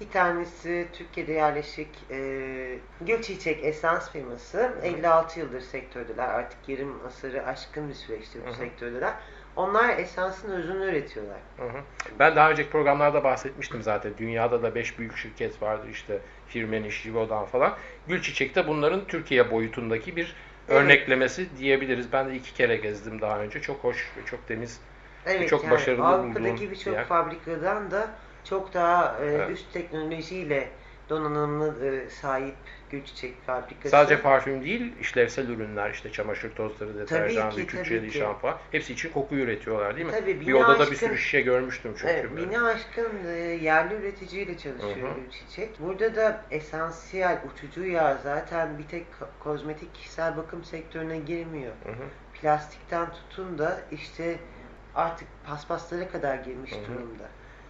Bir 0.00 0.10
tanesi 0.10 0.86
Türkiye'de 0.92 1.32
yerleşik 1.32 1.88
e, 2.10 2.78
Gülçiçek 3.00 3.64
Esans 3.64 4.10
firması. 4.10 4.72
56 4.82 5.40
yıldır 5.40 5.60
sektördeler. 5.60 6.28
Artık 6.28 6.58
yarım 6.68 7.06
asırı 7.06 7.46
aşkın 7.46 7.88
bir 7.88 7.94
süreçtir 7.94 8.40
bu 8.40 8.46
Hı 8.46 8.50
hı. 8.50 8.54
sektördeler. 8.54 9.14
Onlar 9.56 9.98
esansın 9.98 10.50
özünü 10.50 10.84
üretiyorlar. 10.84 11.38
Hı 11.56 11.64
hı. 11.64 11.80
Ben 12.18 12.36
daha 12.36 12.50
önceki 12.50 12.70
programlarda 12.70 13.24
bahsetmiştim 13.24 13.82
zaten. 13.82 14.12
Dünyada 14.18 14.62
da 14.62 14.74
5 14.74 14.98
büyük 14.98 15.16
şirket 15.16 15.62
vardı 15.62 15.86
işte 15.90 16.18
Firmenich, 16.48 17.02
Givaudan 17.02 17.44
falan. 17.44 17.76
Gülçiçek 18.08 18.54
de 18.54 18.68
bunların 18.68 19.04
Türkiye 19.06 19.50
boyutundaki 19.50 20.16
bir 20.16 20.34
Evet. 20.68 20.80
örneklemesi 20.80 21.46
diyebiliriz. 21.58 22.12
Ben 22.12 22.28
de 22.30 22.34
iki 22.36 22.54
kere 22.54 22.76
gezdim 22.76 23.20
daha 23.20 23.40
önce. 23.40 23.60
Çok 23.60 23.84
hoş 23.84 24.12
ve 24.16 24.26
çok 24.30 24.48
temiz. 24.48 24.80
Evet, 25.26 25.48
çok 25.48 25.62
yani 25.64 25.70
başarılı 25.70 26.06
Avrupa'daki 26.06 26.70
birçok 26.70 26.98
fabrikadan 26.98 27.90
da 27.90 28.08
çok 28.44 28.74
daha 28.74 29.18
e, 29.20 29.26
Evet. 29.26 29.50
üst 29.50 29.72
teknolojiyle 29.72 30.68
donanımlı 31.08 31.86
e, 31.86 32.10
sahip 32.10 32.54
gül 32.90 33.04
çiçek 33.04 33.42
fabrikası. 33.46 33.88
Sadece 33.88 34.20
parfüm 34.20 34.64
değil, 34.64 34.96
işlevsel 35.00 35.48
ürünler, 35.48 35.90
işte 35.90 36.12
çamaşır 36.12 36.54
tozları, 36.54 36.98
deterjan, 36.98 37.50
ki. 38.08 38.18
şampuan. 38.18 38.56
Hepsi 38.70 38.92
için 38.92 39.10
koku 39.12 39.34
üretiyorlar 39.34 39.96
değil 39.96 40.06
mi? 40.06 40.12
Tabii, 40.12 40.40
bir 40.40 40.52
odada 40.52 40.76
bir 40.78 40.80
aşkın- 40.82 40.94
sürü 40.94 41.16
şişe 41.18 41.40
görmüştüm 41.40 41.92
çünkü. 41.98 42.12
Evet, 42.12 42.30
böyle. 42.36 42.50
bina 42.50 42.66
aşkın 42.66 43.24
e, 43.26 43.30
yerli 43.38 43.94
üreticiyle 43.94 44.58
çalışıyor 44.58 45.08
Hı 45.08 45.12
hı. 45.12 45.20
Gül 45.20 45.30
Çiçek. 45.30 45.80
Burada 45.80 46.16
da 46.16 46.44
esansiyel 46.50 47.38
uçucu 47.52 47.86
yağ 47.86 48.18
zaten 48.22 48.78
bir 48.78 48.88
tek 48.88 49.06
ko- 49.20 49.28
kozmetik 49.40 49.94
kişisel 49.94 50.36
bakım 50.36 50.64
sektörüne 50.64 51.18
girmiyor. 51.18 51.72
Hı 51.84 51.92
hı. 51.92 52.04
Plastikten 52.40 53.06
tutun 53.12 53.58
da 53.58 53.80
işte 53.92 54.36
artık 54.94 55.28
paspaslara 55.46 56.08
kadar 56.08 56.34
girmiş 56.36 56.72
Hı 56.72 56.76
hı. 56.76 56.86
durumda. 56.94 57.24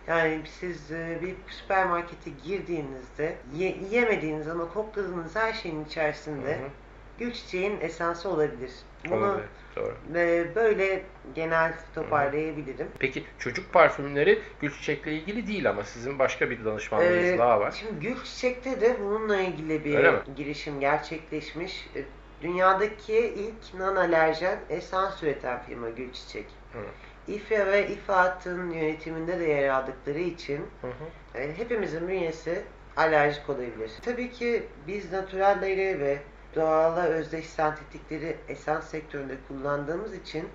Yani 0.08 0.40
siz 0.60 0.92
e, 0.92 1.18
bir 1.22 1.34
süpermarkete 1.52 2.30
girdiğinizde 2.44 3.36
ye- 3.56 3.76
yemediğiniz 3.90 4.48
ama 4.48 4.68
kokladığınız 4.74 5.36
her 5.36 5.52
şeyin 5.52 5.84
içerisinde 5.84 6.48
Hı 6.48 6.60
hı. 6.62 6.68
gül 7.18 7.32
çiçeğin 7.32 7.80
esansı 7.80 8.28
olabilir. 8.30 8.70
Bunu 9.10 9.14
Olabilir, 9.24 9.44
doğru. 9.76 9.94
e, 10.14 10.54
böyle 10.54 11.02
genel 11.34 11.72
toparlayabilirim. 11.94 12.88
Peki 12.98 13.24
çocuk 13.38 13.72
parfümleri 13.72 14.42
gül 14.60 14.70
çiçekle 14.70 15.12
ilgili 15.12 15.46
değil 15.46 15.70
ama 15.70 15.84
sizin 15.84 16.18
başka 16.18 16.50
bir 16.50 16.64
danışmanlığınız 16.64 17.24
Ee, 17.26 17.38
daha 17.38 17.60
var. 17.60 17.70
Şimdi 17.72 18.00
Gül 18.06 18.24
Çiçek'te 18.24 18.80
de 18.80 18.96
bununla 19.00 19.40
ilgili 19.40 19.84
bir 19.84 20.08
girişim 20.36 20.80
gerçekleşmiş. 20.80 21.86
Ee, 21.96 22.04
Dünyadaki 22.42 23.18
ilk 23.18 23.74
non-alerjen 23.80 24.58
esans 24.70 25.22
üreten 25.22 25.62
firma 25.62 25.90
Gül 25.90 26.12
Çiçek. 26.12 26.46
Hı. 26.72 26.78
İFA 27.28 27.66
ve 27.66 27.88
İFAD'ın 27.88 28.70
yönetiminde 28.70 29.40
de 29.40 29.44
yer 29.44 29.68
aldıkları 29.68 30.18
için 30.18 30.66
Hı 30.80 30.87
hı. 30.87 31.38
e, 31.38 31.58
hepimizin 31.58 32.08
bünyesi 32.08 32.62
alerjik 32.97 33.50
olabilir. 33.50 33.90
Tabii 34.04 34.30
ki 34.30 34.66
biz 34.87 35.12
naturalleri 35.12 36.00
ve 36.00 36.18
doğala 36.56 37.02
özdeş 37.02 37.47
sentetikleri 37.47 38.37
esans 38.49 38.90
sektöründe 38.90 39.35
kullandığımız 39.49 40.14
için 40.14 40.49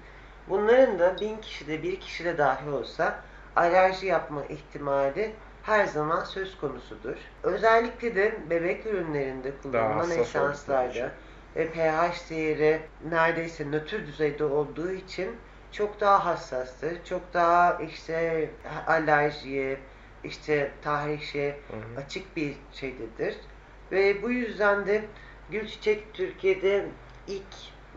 bunların 0.49 0.99
da 0.99 1.19
bin 1.21 1.37
kişide 1.37 1.83
bir 1.83 1.99
kişide 1.99 2.37
dahi 2.37 2.69
olsa 2.69 3.19
alerji 3.55 4.05
yapma 4.05 4.45
ihtimali 4.45 5.31
her 5.63 5.85
zaman 5.85 6.23
söz 6.23 6.57
konusudur. 6.57 7.15
Özellikle 7.43 8.15
de 8.15 8.35
bebek 8.49 8.85
ürünlerinde 8.85 9.51
kullanılan 9.63 10.11
esanslarda 10.11 11.11
pH 11.55 12.29
değeri 12.29 12.81
neredeyse 13.09 13.71
nötr 13.71 14.07
düzeyde 14.07 14.43
olduğu 14.43 14.91
için 14.91 15.35
çok 15.73 15.99
daha 15.99 16.25
hassastır. 16.25 17.03
Çok 17.05 17.33
daha 17.33 17.73
işte 17.73 18.49
alerjiye, 18.87 19.77
işte 20.23 20.71
tahrişe 20.81 21.57
Hı 21.71 21.77
hı. 21.77 22.01
açık 22.01 22.35
bir 22.35 22.55
şeydedir. 22.71 23.35
Ve 23.91 24.23
bu 24.23 24.31
yüzden 24.31 24.87
de 24.87 25.05
Gülçiçek 25.49 26.13
Türkiye'de 26.13 26.85
ilk 27.27 27.55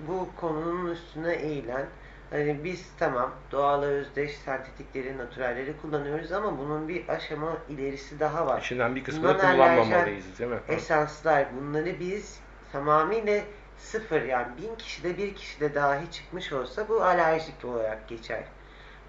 bu 0.08 0.28
konunun 0.36 0.90
üstüne 0.90 1.34
eğilen 1.34 1.86
hani 2.30 2.64
biz 2.64 2.90
tamam 2.98 3.34
doğal 3.52 3.82
özdeş 3.82 4.36
sentetikleri, 4.36 5.18
naturalleri 5.18 5.74
kullanıyoruz 5.82 6.32
ama 6.32 6.58
bunun 6.58 6.88
bir 6.88 7.08
aşama 7.08 7.52
ilerisi 7.68 8.20
daha 8.20 8.46
var. 8.46 8.60
İçinden 8.60 8.96
bir 8.96 9.04
kısmını 9.04 9.38
kullanmamalıyız 9.38 10.38
değil 10.38 10.50
mi? 10.50 10.58
Esanslar 10.68 11.46
bunları 11.56 12.00
biz 12.00 12.40
tamamıyla 12.72 13.40
sıfır 13.78 14.22
yani 14.22 14.46
bin 14.62 14.74
kişide 14.74 15.18
bir 15.18 15.34
kişide 15.34 15.74
dahi 15.74 16.10
çıkmış 16.10 16.52
olsa 16.52 16.88
bu 16.88 17.02
alerjik 17.02 17.64
olarak 17.64 18.08
geçer. 18.08 18.44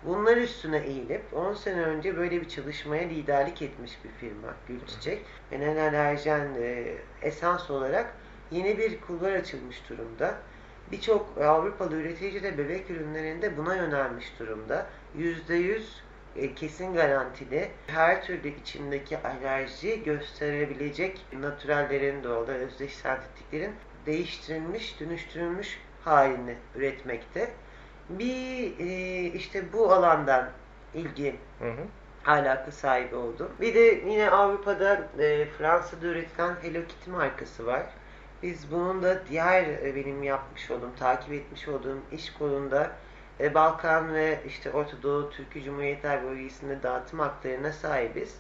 Bunlar 0.04 0.38
üstüne 0.38 0.78
eğilip 0.78 1.22
10 1.34 1.54
sene 1.54 1.82
önce 1.82 2.18
böyle 2.18 2.42
bir 2.42 2.50
çalışmaya 2.50 3.04
liderlik 3.04 3.62
etmiş 3.62 3.92
bir 4.04 4.10
firma 4.10 4.54
Gülçiçek. 4.68 5.26
Ve 5.52 5.56
non-alerjen 5.56 6.62
e, 6.62 6.98
esans 7.22 7.70
olarak 7.72 8.14
yeni 8.52 8.78
bir 8.78 9.02
kulvar 9.02 9.32
açılmış 9.32 9.90
durumda. 9.90 10.36
Birçok 10.92 11.38
Avrupalı 11.38 11.96
üretici 11.96 12.44
de 12.44 12.58
bebek 12.58 12.90
ürünlerinde 12.90 13.58
buna 13.58 13.76
yönelmiş 13.76 14.40
durumda. 14.40 14.86
%100 15.18 15.82
e, 16.36 16.56
kesin 16.56 16.94
garantili 16.94 17.70
her 17.88 18.24
türlü 18.24 18.48
içindeki 18.48 19.18
alerji 19.18 20.04
gösterebilecek 20.04 21.26
natürellerin 21.34 22.24
doğal 22.24 22.48
özdeş 22.48 22.96
sentetiklerin 22.96 23.76
değiştirilmiş, 24.08 25.00
dönüştürülmüş 25.00 25.80
halini 26.06 26.56
üretmekte. 26.76 27.50
Bir 28.10 28.80
e, 28.80 29.24
işte 29.26 29.74
bu 29.74 29.94
alandan 29.94 30.50
ilgi 30.94 31.36
Hı 31.60 31.70
hı. 31.70 32.32
alaka 32.32 32.72
sahibi 32.72 33.16
oldum. 33.16 33.52
Bir 33.62 33.76
de 33.76 33.80
yine 33.80 34.30
Avrupa'da 34.30 35.08
e, 35.20 35.46
Fransa'da 35.46 36.08
üretilen 36.08 36.56
Hello 36.62 36.88
Kitty 36.88 37.10
markası 37.10 37.66
var. 37.66 37.84
Biz 38.44 38.72
bunun 38.72 39.04
da 39.04 39.28
diğer 39.30 39.64
e, 39.64 39.96
benim 39.96 40.24
yapmış 40.24 40.72
olduğum, 40.72 40.92
takip 41.00 41.34
etmiş 41.34 41.68
olduğum 41.68 41.98
iş 42.12 42.34
kolunda 42.34 42.92
e, 43.40 43.54
Balkan 43.54 44.14
ve 44.14 44.40
işte 44.48 44.72
Orta 44.72 45.04
Doğu 45.04 45.30
Türkiye 45.30 45.66
Cumhuriyetler 45.66 46.24
bölgesinde 46.24 46.84
dağıtım 46.84 47.20
haklarına 47.20 47.72
sahibiz. 47.72 48.36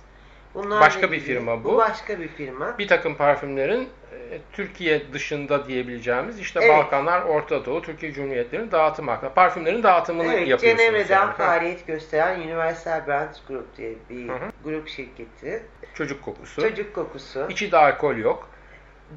Bunlarla 0.58 0.82
Başka 0.82 1.12
bir 1.12 1.20
firma 1.20 1.64
bu. 1.64 1.74
Bu 1.74 1.78
başka 1.78 2.20
bir 2.20 2.28
firma. 2.28 2.78
Bir 2.78 2.88
takım 2.88 3.16
parfümlerin 3.16 3.90
e, 4.14 4.40
Türkiye 4.54 5.14
dışında 5.14 5.68
diyebileceğimiz 5.68 6.40
işte 6.40 6.60
Evet. 6.60 6.70
Balkanlar, 6.70 7.22
Orta 7.22 7.66
Doğu, 7.66 7.82
Türkiye 7.82 8.14
Cumhuriyetlerinin 8.14 8.72
dağıtım 8.72 9.08
hakkında. 9.08 9.34
Parfümlerin 9.34 9.84
dağıtımını 9.84 10.34
Evet, 10.34 10.48
yapıyorsunuz. 10.48 10.84
Cenevre'den 10.84 11.22
yani. 11.22 11.34
Faaliyet 11.34 11.88
gösteren 11.88 12.40
Universal 12.40 13.08
Brands 13.08 13.40
Group 13.48 13.78
diye 13.78 13.94
bir 14.10 14.30
Hı 14.30 14.34
hı. 14.34 14.52
grup 14.64 14.88
şirketi. 14.88 15.64
Çocuk 15.94 16.22
kokusu. 16.24 16.62
Çocuk 16.62 16.96
kokusu, 16.96 17.48
İçi 17.50 17.78
alkol 17.78 18.16
yok. 18.18 18.50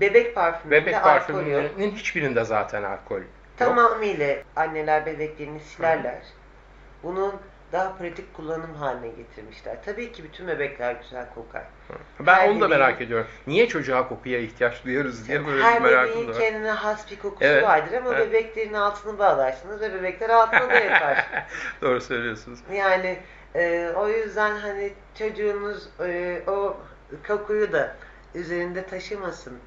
bebek 0.00 0.34
parfümünde 0.34 0.82
Bebek 0.82 1.02
parfümlerinin 1.02 1.90
hiçbirinde 1.90 2.44
zaten 2.44 2.82
alkol. 2.82 3.20
Tamamıyla 3.56 4.36
anneler 4.56 5.06
bebeklerini 5.06 5.60
silerler. 5.60 6.22
Bunun 7.02 7.34
daha 7.72 7.96
pratik 7.96 8.34
kullanım 8.34 8.74
haline 8.74 9.08
getirmişler. 9.08 9.76
Tabii 9.84 10.12
ki 10.12 10.24
bütün 10.24 10.48
bebekler 10.48 10.92
güzel 11.02 11.26
kokar. 11.34 11.62
Ben 12.20 12.34
Her 12.34 12.48
onu 12.48 12.60
da 12.60 12.64
bebeğin- 12.64 12.70
merak 12.70 13.00
ediyorum. 13.00 13.26
Niye 13.46 13.68
çocuğa 13.68 14.08
kokuya 14.08 14.38
ihtiyaç 14.38 14.84
duyuyoruz 14.84 15.28
diye 15.28 15.46
böyle 15.46 15.62
Her 15.62 15.82
merakım 15.82 16.28
da 16.28 16.32
var. 16.32 16.38
kendine 16.40 16.70
has 16.70 17.10
bir 17.10 17.18
kokusu 17.18 17.44
Evet, 17.44 17.64
vardır 17.64 17.92
ama 17.96 18.14
evet. 18.14 18.28
bebeklerin 18.28 18.74
altını 18.74 19.18
bağlarsınız 19.18 19.80
ve 19.80 19.94
bebekler 19.94 20.30
altına 20.30 20.68
da 20.68 20.74
yatar. 20.74 21.26
Doğru 21.82 22.00
söylüyorsunuz. 22.00 22.58
Yani 22.72 23.18
e, 23.54 23.90
o 23.96 24.08
yüzden 24.08 24.56
hani 24.56 24.92
çocuğunuz 25.18 25.88
e, 26.00 26.42
o 26.46 26.76
kokuyu 27.28 27.72
da 27.72 27.96
üzerinde 28.34 28.86
taşımasın 28.86 29.58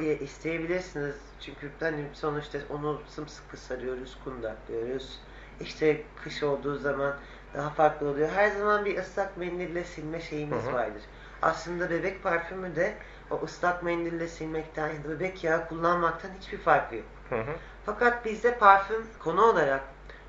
diye 0.00 0.18
isteyebilirsiniz. 0.18 1.14
Çünkü 1.40 1.70
hani 1.80 2.04
sonuçta 2.12 2.58
onu 2.70 3.00
sımsıkı 3.08 3.56
sarıyoruz, 3.56 4.18
kundaklıyoruz. 4.24 5.20
İşte 5.60 6.02
kış 6.24 6.42
olduğu 6.42 6.78
zaman 6.78 7.14
daha 7.56 7.70
farklı 7.70 8.08
oluyor. 8.08 8.28
Her 8.28 8.50
zaman 8.50 8.84
bir 8.84 8.98
ıslak 8.98 9.36
mendille 9.36 9.84
silme 9.84 10.20
şeyimiz 10.20 10.64
Hı 10.64 10.70
hı. 10.70 10.74
vardır. 10.74 11.02
Aslında 11.42 11.90
bebek 11.90 12.22
parfümü 12.22 12.76
de 12.76 12.94
o 13.30 13.40
ıslak 13.44 13.82
mendille 13.82 14.28
silmekten 14.28 14.88
ya 14.88 15.04
da 15.04 15.08
bebek 15.10 15.44
yağı 15.44 15.68
kullanmaktan 15.68 16.30
hiçbir 16.40 16.58
farkı 16.58 16.94
yok. 16.96 17.04
Hı 17.28 17.36
hı. 17.36 17.54
Fakat 17.86 18.24
bizde 18.24 18.58
parfüm 18.58 19.06
konu 19.18 19.42
olarak 19.42 19.80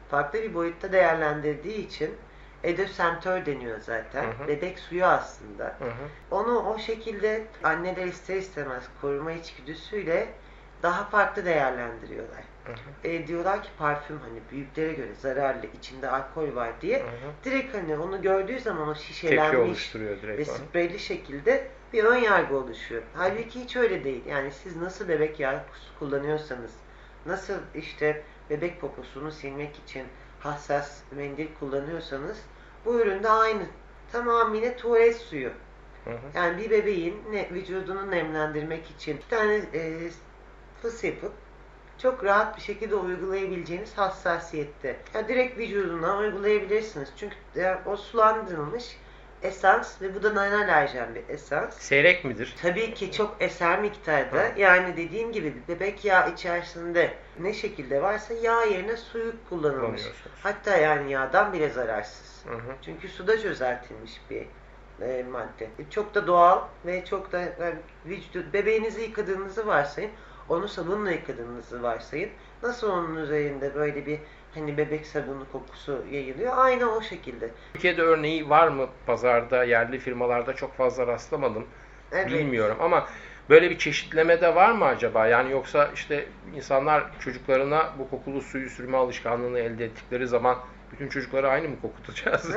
farklı 0.10 0.40
bir 0.42 0.54
boyutta 0.54 0.92
değerlendirdiği 0.92 1.88
için 1.88 2.16
edosentör 2.64 3.46
deniyor 3.46 3.80
zaten. 3.80 4.24
Hı 4.24 4.44
hı. 4.44 4.48
Bebek 4.48 4.80
suyu 4.80 5.06
aslında. 5.06 5.64
Hı 5.64 5.86
hı. 5.86 6.08
Onu 6.32 6.60
o 6.60 6.80
şekilde 6.80 7.44
anneler 7.64 8.08
ister 8.08 8.36
istemez 8.36 8.84
koruma 9.02 9.32
içgüdüsüyle 9.32 10.28
daha 10.84 11.04
farklı 11.04 11.46
değerlendiriyorlar. 11.46 12.44
Hı 12.68 13.08
hı. 13.08 13.08
E, 13.08 13.28
diyorlar 13.28 13.64
ki 13.64 13.70
parfüm 13.78 14.20
hani 14.20 14.40
büyüklere 14.52 14.94
göre 14.94 15.16
zararlı, 15.22 15.66
içinde 15.80 16.10
alkol 16.10 16.56
var 16.56 16.82
diye. 16.82 17.00
Hı 17.00 17.04
hı. 17.04 17.32
Direkt 17.46 17.74
hani 17.74 17.98
onu 17.98 18.22
gördüğü 18.22 18.60
zaman 18.60 18.88
o 18.88 18.96
şişelenmiş 18.96 19.96
ve 19.96 20.48
bana. 20.48 20.56
spreyli 20.56 21.00
şekilde 21.00 21.68
bir 21.94 22.04
ön 22.04 22.18
yargı 22.18 22.58
oluşuyor. 22.58 23.04
Halbuki 23.14 23.64
hiç 23.64 23.76
öyle 23.76 24.04
değil. 24.04 24.26
Yani 24.26 24.52
siz 24.52 24.76
nasıl 24.76 25.08
bebek 25.08 25.40
yağı 25.40 25.62
kullanıyorsanız, 26.00 26.72
nasıl 27.26 27.58
işte 27.76 28.24
bebek 28.50 28.82
poposunu 28.82 29.32
silmek 29.32 29.76
için 29.76 30.04
hassas 30.40 31.02
mendil 31.12 31.48
kullanıyorsanız 31.60 32.38
bu 32.86 33.00
üründe 33.02 33.30
aynı. 33.30 33.64
Tamamıyla 34.12 34.76
tuvalet 34.76 35.18
suyu. 35.18 35.52
Hı 36.06 36.10
hı. 36.12 36.18
Yani 36.36 36.58
bir 36.58 36.70
bebeğin 36.70 37.24
ne, 37.32 37.50
vücudunu 37.52 38.12
nemlendirmek 38.12 38.92
için 38.98 39.18
bir 39.18 39.36
tane 39.38 39.56
e, 39.74 40.10
fıs 40.82 41.04
yapıp 41.04 41.34
çok 41.98 42.24
rahat 42.24 42.58
bir 42.58 42.62
şekilde 42.62 42.96
uygulayabileceğiniz 42.96 43.98
hassasiyette. 43.98 44.98
Ya 45.14 45.28
direkt 45.28 45.58
vücuduna 45.58 46.18
uygulayabilirsiniz. 46.18 47.10
Çünkü 47.18 47.36
e, 47.56 47.78
o 47.86 47.98
sulandırılmış 47.98 48.98
esans 49.42 50.02
ve 50.02 50.16
bu 50.16 50.24
da 50.24 50.30
non-alerjen 50.30 51.16
bir 51.16 51.30
esans. 51.30 51.78
Seyrek 51.80 52.26
midir? 52.26 52.56
Tabii 52.62 52.94
ki 52.94 53.12
çok 53.12 53.36
eser 53.40 53.82
miktarda. 53.82 54.38
Hı. 54.38 54.60
Yani 54.60 54.98
dediğim 54.98 55.32
gibi 55.32 55.54
bebek 55.68 56.06
yağı 56.06 56.32
içerisinde 56.32 57.14
ne 57.40 57.54
şekilde 57.54 58.02
varsa 58.02 58.34
yağ 58.34 58.64
yerine 58.64 58.98
suyu 58.98 59.34
kullanılmış. 59.50 60.02
Hatta 60.44 60.78
yani 60.78 61.12
yağdan 61.12 61.54
bile 61.54 61.70
zararsız. 61.70 62.46
Hı 62.48 62.56
hı. 62.56 62.76
Çünkü 62.82 63.08
suda 63.08 63.42
çözeltilmiş 63.42 64.22
bir 64.30 64.46
e, 65.02 65.24
madde. 65.24 65.70
Çok 65.90 66.16
da 66.16 66.28
doğal 66.28 66.62
ve 66.86 67.06
çok 67.06 67.32
da 67.32 67.40
yani 67.40 67.76
vücudu, 68.06 68.54
bebeğinizi 68.54 69.02
yıkadığınızı 69.02 69.68
varsayın. 69.68 70.12
Onu 70.50 70.68
sabunla 70.68 71.12
yıkadığınızı 71.12 71.84
varsayın. 71.84 72.30
Nasıl 72.64 72.92
onun 72.92 73.16
üzerinde 73.16 73.76
böyle 73.76 74.06
bir 74.06 74.20
hani 74.54 74.78
bebek 74.78 75.06
sabunu 75.06 75.52
kokusu 75.52 76.04
yayılıyor? 76.12 76.54
Aynı 76.58 76.92
o 76.96 77.02
şekilde. 77.02 77.52
Türkiye'de 77.74 78.02
örneği 78.02 78.50
var 78.50 78.68
mı 78.68 78.88
pazarda, 79.06 79.64
yerli 79.64 80.00
firmalarda 80.00 80.54
çok 80.54 80.74
fazla 80.74 81.08
rastlamadım. 81.08 81.66
Evet. 82.12 82.32
Bilmiyorum 82.32 82.78
ama 82.82 83.08
böyle 83.50 83.70
bir 83.70 83.78
çeşitleme 83.78 84.42
de 84.42 84.56
var 84.56 84.72
mı 84.72 84.86
acaba? 84.86 85.28
Yani 85.28 85.52
yoksa 85.52 85.90
işte 85.94 86.26
insanlar 86.56 87.20
çocuklarına 87.20 87.94
bu 88.00 88.10
kokulu 88.10 88.42
suyu 88.42 88.70
sürme 88.70 88.98
alışkanlığını 88.98 89.60
elde 89.60 89.86
ettikleri 89.86 90.28
zaman 90.28 90.58
bütün 90.92 91.10
çocukları 91.10 91.50
aynı 91.50 91.70
mı 91.70 91.76
kokutacağız? 91.82 92.52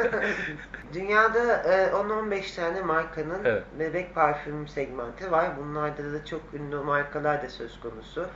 Dünyada 0.94 1.62
e, 1.62 1.90
10-15 1.92 2.56
tane 2.56 2.82
markanın 2.82 3.44
Evet. 3.44 3.64
bebek 3.78 4.14
parfüm 4.14 4.68
segmenti 4.68 5.30
var. 5.32 5.48
Bunlarda 5.58 6.12
da 6.12 6.24
çok 6.24 6.40
ünlü 6.54 6.76
markalar 6.76 7.42
da 7.42 7.48
söz 7.48 7.80
konusu. 7.80 8.26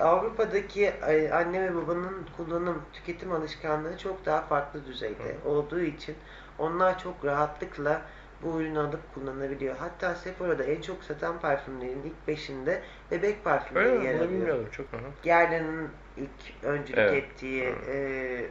Avrupa'daki 0.00 0.84
e, 0.86 1.30
anne 1.30 1.62
ve 1.62 1.74
babanın 1.76 2.26
kullanım, 2.36 2.82
tüketim 2.92 3.32
alışkanlığı 3.32 3.98
çok 3.98 4.26
daha 4.26 4.40
farklı 4.40 4.86
düzeyde 4.86 5.36
olduğu 5.44 5.80
için 5.80 6.14
onlar 6.58 6.98
çok 6.98 7.24
rahatlıkla 7.24 8.02
bu 8.42 8.60
ürünü 8.60 8.78
alıp 8.78 9.14
kullanabiliyor. 9.14 9.76
Hatta 9.76 10.14
Sephora'da 10.14 10.64
en 10.64 10.80
çok 10.80 11.04
satan 11.04 11.38
parfümlerin 11.40 12.02
ilk 12.02 12.28
beşinde 12.28 12.82
bebek 13.10 13.22
Öyle 13.24 13.42
parfümleri 13.42 13.98
mi? 13.98 14.04
yer 14.04 14.14
alıyor. 14.14 14.30
bilmiyordum 14.30 14.68
çok. 14.72 14.92
Hı 14.92 14.96
hı. 14.96 15.00
Gerla'nın 15.22 15.88
ilk 16.16 16.64
öncülük 16.64 16.98
Evet. 16.98 17.12
ettiği 17.24 17.66
Hı. 17.70 17.90
e, 17.90 18.46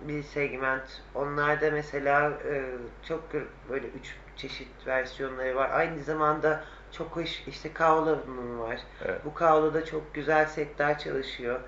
bir 0.00 0.22
segment. 0.22 1.02
Onlarda 1.14 1.70
mesela 1.70 2.30
e, 2.30 2.62
çok 3.08 3.22
böyle 3.70 3.86
üç 3.86 4.14
çeşit 4.36 4.86
versiyonları 4.86 5.56
var. 5.56 5.70
Aynı 5.72 6.02
zamanda 6.02 6.64
çok 6.92 7.16
hoş 7.16 7.42
işte 7.46 7.72
Kaola'nın 7.72 8.60
var. 8.60 8.80
Evet. 9.04 9.20
Bu 9.24 9.34
Kaola'da 9.34 9.84
çok 9.84 10.14
güzel 10.14 10.46
setler 10.46 10.98
çalışıyor. 10.98 11.60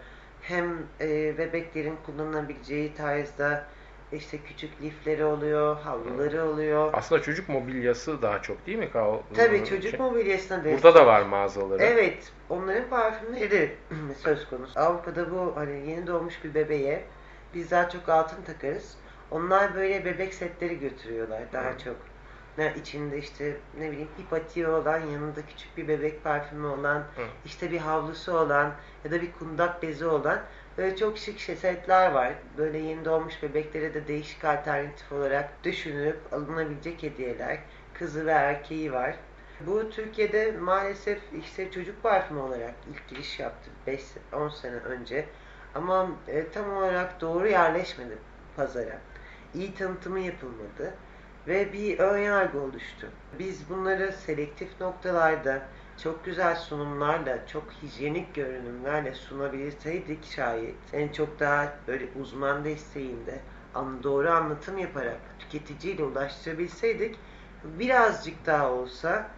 Hem 0.43 0.79
e, 1.01 1.39
bebeklerin 1.39 1.97
kullanabileceği 2.07 2.95
tarzda 2.95 3.67
işte 4.13 4.39
küçük 4.39 4.83
lifleri 4.83 5.25
oluyor, 5.25 5.77
havluları 5.77 6.45
oluyor. 6.45 6.91
Aslında 6.93 7.23
çocuk 7.23 7.49
mobilyası 7.49 8.23
daha 8.23 8.43
çok 8.43 8.67
değil 8.67 8.79
mi? 8.79 8.91
Kao- 8.93 9.23
Tabii 9.37 9.65
çocuk 9.65 9.91
şey. 9.91 10.01
mobilyasına 10.01 10.65
destek. 10.65 10.83
Burada 10.85 10.99
da 11.01 11.07
var 11.07 11.23
mağazaları. 11.23 11.83
Evet, 11.83 12.33
onların 12.49 12.89
parfümleri 12.89 13.77
söz 14.19 14.49
konusu. 14.49 14.81
Avrupa'da 14.81 15.31
bu 15.31 15.53
hani 15.57 15.91
yeni 15.91 16.07
doğmuş 16.07 16.45
bir 16.45 16.55
bebeğe 16.55 17.05
biz 17.57 17.71
daha 17.71 17.89
çok 17.89 18.09
altın 18.09 18.43
takarız. 18.43 18.97
Onlar 19.31 19.75
böyle 19.75 20.05
bebek 20.05 20.35
setleri 20.35 20.79
götürüyorlar 20.79 21.43
daha 21.53 21.71
Hı. 21.71 21.79
çok. 21.79 21.97
Ne 22.59 22.75
içinde 22.77 23.19
işte 23.19 23.57
ne 23.79 23.91
bileyim 23.93 24.09
hipatiği 24.19 24.67
olan, 24.69 24.99
yanında 24.99 25.47
küçük 25.47 25.77
bir 25.77 25.89
bebek 25.89 26.25
parfümü 26.25 26.67
olan, 26.67 26.99
Hı. 26.99 27.23
işte 27.45 27.71
bir 27.71 27.79
havlusu 27.79 28.33
olan 28.33 28.73
ya 29.05 29.11
da 29.11 29.23
bir 29.23 29.33
kundak 29.33 29.83
bezi 29.83 30.07
olan 30.07 30.43
böyle 30.79 30.97
çok 30.97 31.19
şık 31.19 31.41
setler 31.41 32.13
var. 32.13 32.33
Böyle 32.59 32.79
yeni 32.79 33.05
doğmuş 33.05 33.43
bebeklere 33.43 33.95
de 33.95 34.09
değişik 34.09 34.45
alternatif 34.45 35.13
olarak 35.13 35.65
düşünüp 35.65 36.19
alınabilecek 36.33 37.03
hediyeler. 37.03 37.59
Kızı 37.95 38.27
ve 38.27 38.31
erkeği 38.31 38.93
var. 38.93 39.17
Bu 39.61 39.91
Türkiye'de 39.91 40.53
maalesef 40.53 41.19
işte 41.41 41.71
çocuk 41.71 42.03
parfümü 42.03 42.41
olarak 42.41 42.75
ilk 42.91 43.09
giriş 43.09 43.41
yaptı 43.41 43.71
5-10 44.33 44.51
sene 44.51 44.77
önce. 44.77 45.27
Ama 45.77 46.11
e, 46.29 46.49
tam 46.49 46.77
olarak 46.77 47.21
doğru 47.21 47.49
yerleşmedi 47.49 48.19
pazara. 48.57 48.99
İyi 49.55 49.75
tanıtımı 49.75 50.21
yapılmadı 50.21 50.95
ve 51.49 51.73
bir 51.73 51.99
ön 51.99 52.19
yargı 52.19 52.61
oluştu. 52.61 53.09
Biz 53.39 53.71
bunları 53.71 54.13
selektif 54.13 54.81
noktalarda 54.81 55.63
çok 56.03 56.25
güzel 56.25 56.57
sunumlarla, 56.57 57.47
çok 57.47 57.65
hijyenik 57.83 58.35
görünümlerle 58.35 59.15
sunabilirseydik 59.15 60.25
şayet, 60.25 60.75
en 60.93 61.09
çok 61.09 61.41
daha 61.41 61.73
böyle 61.89 62.09
uzman 62.21 62.65
desteğinde 62.65 63.41
doğru 64.03 64.31
anlatım 64.31 64.79
yaparak 64.79 65.21
tüketiciyle 65.39 66.05
ulaştırabilseydik 66.05 67.19
birazcık 67.65 68.47
daha 68.47 68.73
olsa 68.73 69.31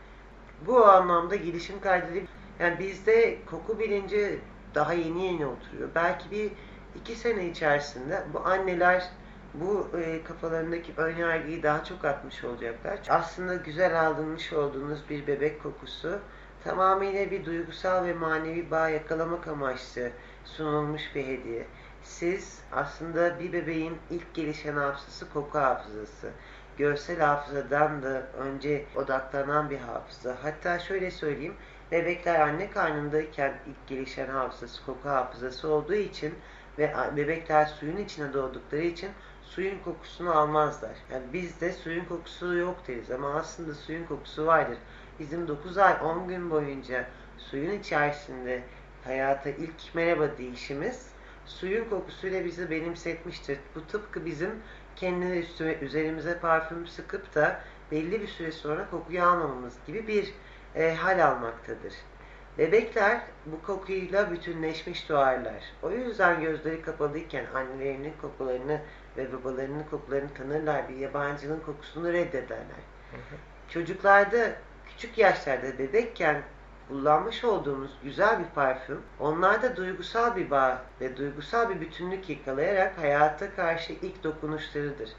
bu 0.66 0.84
anlamda 0.84 1.36
gelişim 1.36 1.80
kaydedip 1.80 2.28
yani 2.60 2.78
bizde 2.78 3.38
koku 3.46 3.78
bilinci 3.78 4.38
daha 4.74 4.92
yeni 4.92 5.24
yeni 5.24 5.46
oturuyor. 5.46 5.88
Belki 5.94 6.30
bir 6.30 6.52
iki 7.00 7.16
sene 7.16 7.48
içerisinde 7.48 8.22
bu 8.34 8.40
anneler 8.46 9.08
bu 9.54 9.88
e, 9.98 10.24
kafalarındaki 10.24 10.92
ön 10.96 11.16
yargıyı 11.16 11.62
daha 11.62 11.84
çok 11.84 12.04
atmış 12.04 12.44
olacaklar. 12.44 12.98
Aslında 13.08 13.54
güzel 13.54 14.00
alınmış 14.06 14.52
olduğunuz 14.52 14.98
bir 15.10 15.26
bebek 15.26 15.62
kokusu 15.62 16.18
tamamıyla 16.64 17.30
bir 17.30 17.44
duygusal 17.44 18.04
ve 18.04 18.14
manevi 18.14 18.70
bağ 18.70 18.88
yakalamak 18.88 19.48
amaçlı 19.48 20.10
sunulmuş 20.44 21.02
bir 21.14 21.26
hediye. 21.26 21.66
Siz 22.02 22.60
aslında 22.72 23.38
bir 23.38 23.52
bebeğin 23.52 23.98
ilk 24.10 24.34
gelişen 24.34 24.76
hafızası 24.76 25.32
koku 25.32 25.58
hafızası. 25.58 26.30
Görsel 26.78 27.20
hafızadan 27.20 28.02
da 28.02 28.22
önce 28.38 28.84
odaklanan 28.96 29.70
bir 29.70 29.78
hafıza. 29.78 30.36
Hatta 30.42 30.78
şöyle 30.78 31.10
söyleyeyim, 31.10 31.54
bebekler 31.92 32.40
anne 32.40 32.70
karnındayken 32.70 33.54
ilk 33.66 33.88
gelişen 33.88 34.28
hafızası 34.28 34.86
koku 34.86 35.08
hafızası 35.08 35.68
olduğu 35.68 35.94
için 35.94 36.34
ve 36.78 36.94
bebekler 37.16 37.66
suyun 37.66 37.96
içine 37.96 38.32
doğdukları 38.32 38.82
için 38.82 39.10
suyun 39.42 39.78
kokusunu 39.84 40.38
almazlar. 40.38 40.96
Yani 41.12 41.24
bizde 41.32 41.72
suyun 41.72 42.04
kokusu 42.04 42.54
yok 42.54 42.76
deriz 42.88 43.10
ama 43.10 43.34
aslında 43.34 43.74
suyun 43.74 44.04
kokusu 44.04 44.46
vardır. 44.46 44.78
Bizim 45.18 45.48
9 45.48 45.78
ay 45.78 45.96
10 46.02 46.28
gün 46.28 46.50
boyunca 46.50 47.04
suyun 47.38 47.78
içerisinde 47.78 48.62
hayata 49.04 49.50
ilk 49.50 49.94
merhaba 49.94 50.38
deyişimiz 50.38 51.06
suyun 51.46 51.88
kokusuyla 51.90 52.44
bizi 52.44 52.70
benimsetmiştir. 52.70 53.58
Bu 53.74 53.86
tıpkı 53.86 54.26
bizim 54.26 54.50
kendi 54.96 55.26
üstüme, 55.26 55.74
üzerimize 55.74 56.38
parfüm 56.38 56.86
sıkıp 56.86 57.34
da 57.34 57.60
belli 57.90 58.20
bir 58.20 58.28
süre 58.28 58.52
sonra 58.52 58.90
kokuyu 58.90 59.22
almamamız 59.22 59.74
gibi 59.86 60.06
bir 60.06 60.34
e, 60.78 60.94
hal 60.94 61.26
almaktadır. 61.26 61.94
Bebekler 62.58 63.20
bu 63.46 63.62
kokuyla 63.62 64.30
bütünleşmiş 64.30 65.08
doğarlar. 65.08 65.62
O 65.82 65.90
yüzden 65.90 66.40
gözleri 66.40 66.82
kapalıyken 66.82 67.46
annelerinin 67.54 68.14
kokularını 68.20 68.80
ve 69.16 69.32
babalarının 69.32 69.84
kokularını 69.90 70.34
tanırlar. 70.34 70.88
Bir 70.88 70.96
yabancının 70.96 71.60
kokusunu 71.60 72.12
reddederler. 72.12 72.82
Çocuklarda 73.68 74.52
küçük 74.86 75.18
yaşlarda 75.18 75.78
bebekken 75.78 76.42
kullanmış 76.88 77.44
olduğumuz 77.44 77.90
güzel 78.02 78.38
bir 78.38 78.54
parfüm 78.54 79.02
onlarda 79.20 79.76
duygusal 79.76 80.36
bir 80.36 80.50
bağ 80.50 80.82
ve 81.00 81.16
duygusal 81.16 81.70
bir 81.70 81.80
bütünlük 81.80 82.30
yakalayarak 82.30 82.98
hayata 82.98 83.54
karşı 83.54 83.92
ilk 83.92 84.24
dokunuşlarıdır. 84.24 85.10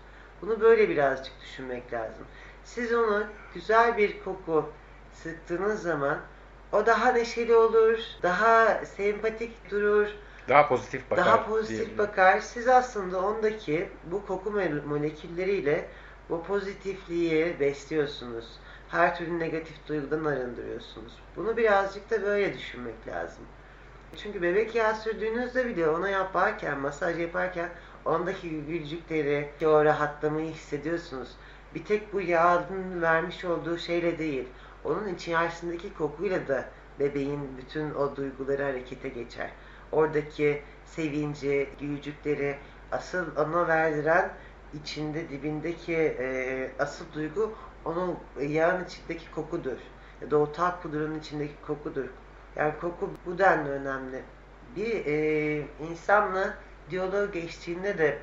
Bunu 0.42 0.62
böyle 0.62 0.90
birazcık 0.90 1.34
düşünmek 1.42 1.94
lazım. 1.94 2.26
Siz 2.64 2.94
ona 2.94 3.28
güzel 3.54 3.98
bir 3.98 4.24
koku 4.24 4.70
sıktığınız 5.14 5.82
zaman 5.82 6.18
o 6.72 6.86
daha 6.86 7.12
neşeli 7.12 7.56
olur, 7.56 8.00
daha 8.24 8.86
sempatik 8.86 9.72
durur, 9.72 10.08
Daha 10.50 10.68
pozitif 10.68 11.12
bakar. 11.12 11.26
daha 11.26 11.46
pozitif 11.50 11.78
diyelim. 11.78 11.98
bakar. 11.98 12.40
Siz 12.40 12.68
aslında 12.68 13.22
ondaki 13.22 13.90
bu 14.12 14.26
koku 14.26 14.50
mole- 14.50 14.86
molekülleriyle 14.86 15.86
bu 16.30 16.44
pozitifliği 16.44 17.60
besliyorsunuz. 17.60 18.46
Her 18.90 19.16
türlü 19.18 19.40
negatif 19.40 19.88
duygudan 19.88 20.26
arındırıyorsunuz. 20.26 21.14
Bunu 21.36 21.58
birazcık 21.58 22.12
da 22.12 22.22
böyle 22.22 22.54
düşünmek 22.58 23.08
lazım. 23.08 23.44
Çünkü 24.18 24.42
bebek 24.42 24.76
yağı 24.76 24.96
sürdüğünüzde 24.96 25.66
bile 25.66 25.90
ona 25.90 26.10
yaparken, 26.10 26.80
masaj 26.80 27.20
yaparken 27.20 27.70
ondaki 28.06 28.50
gülcükleri, 28.66 29.50
o 29.66 29.86
rahatlamayı 29.86 30.52
hissediyorsunuz. 30.52 31.30
Bir 31.76 31.86
tek 31.86 32.14
bu 32.14 32.22
yağın 32.22 33.02
vermiş 33.02 33.46
olduğu 33.46 33.78
şeyle 33.78 34.20
değil, 34.20 34.48
onun 34.84 35.08
içerisindeki 35.08 35.94
kokuyla 35.94 36.48
da 36.48 36.66
bebeğin 37.00 37.58
bütün 37.58 37.94
o 37.94 38.16
duyguları 38.16 38.64
harekete 38.64 39.10
geçer. 39.10 39.52
Oradaki 39.92 40.62
sevinci, 40.86 41.70
gülcükleri, 41.80 42.58
asıl 42.92 43.36
ona 43.36 43.68
verdiren 43.68 44.32
içinde 44.74 45.30
dibindeki 45.30 45.96
e, 45.96 46.72
asıl 46.80 47.06
duygu 47.14 47.54
onun 47.86 48.20
yağın 48.42 48.86
içindeki 48.86 49.32
kokudur. 49.32 49.78
Ya 50.22 50.32
da 50.32 50.38
o 50.38 50.52
tat 50.52 50.84
pudranın 50.84 51.20
içindeki 51.20 51.54
kokudur. 51.68 52.06
Yani 52.56 52.74
koku 52.82 53.12
bu 53.26 53.38
denli 53.38 53.70
önemli. 53.70 54.22
Bir 54.76 55.06
e, 55.06 55.66
insanla 55.90 56.58
diyalog 56.90 57.34
geçtiğinde 57.34 57.98
de 57.98 58.18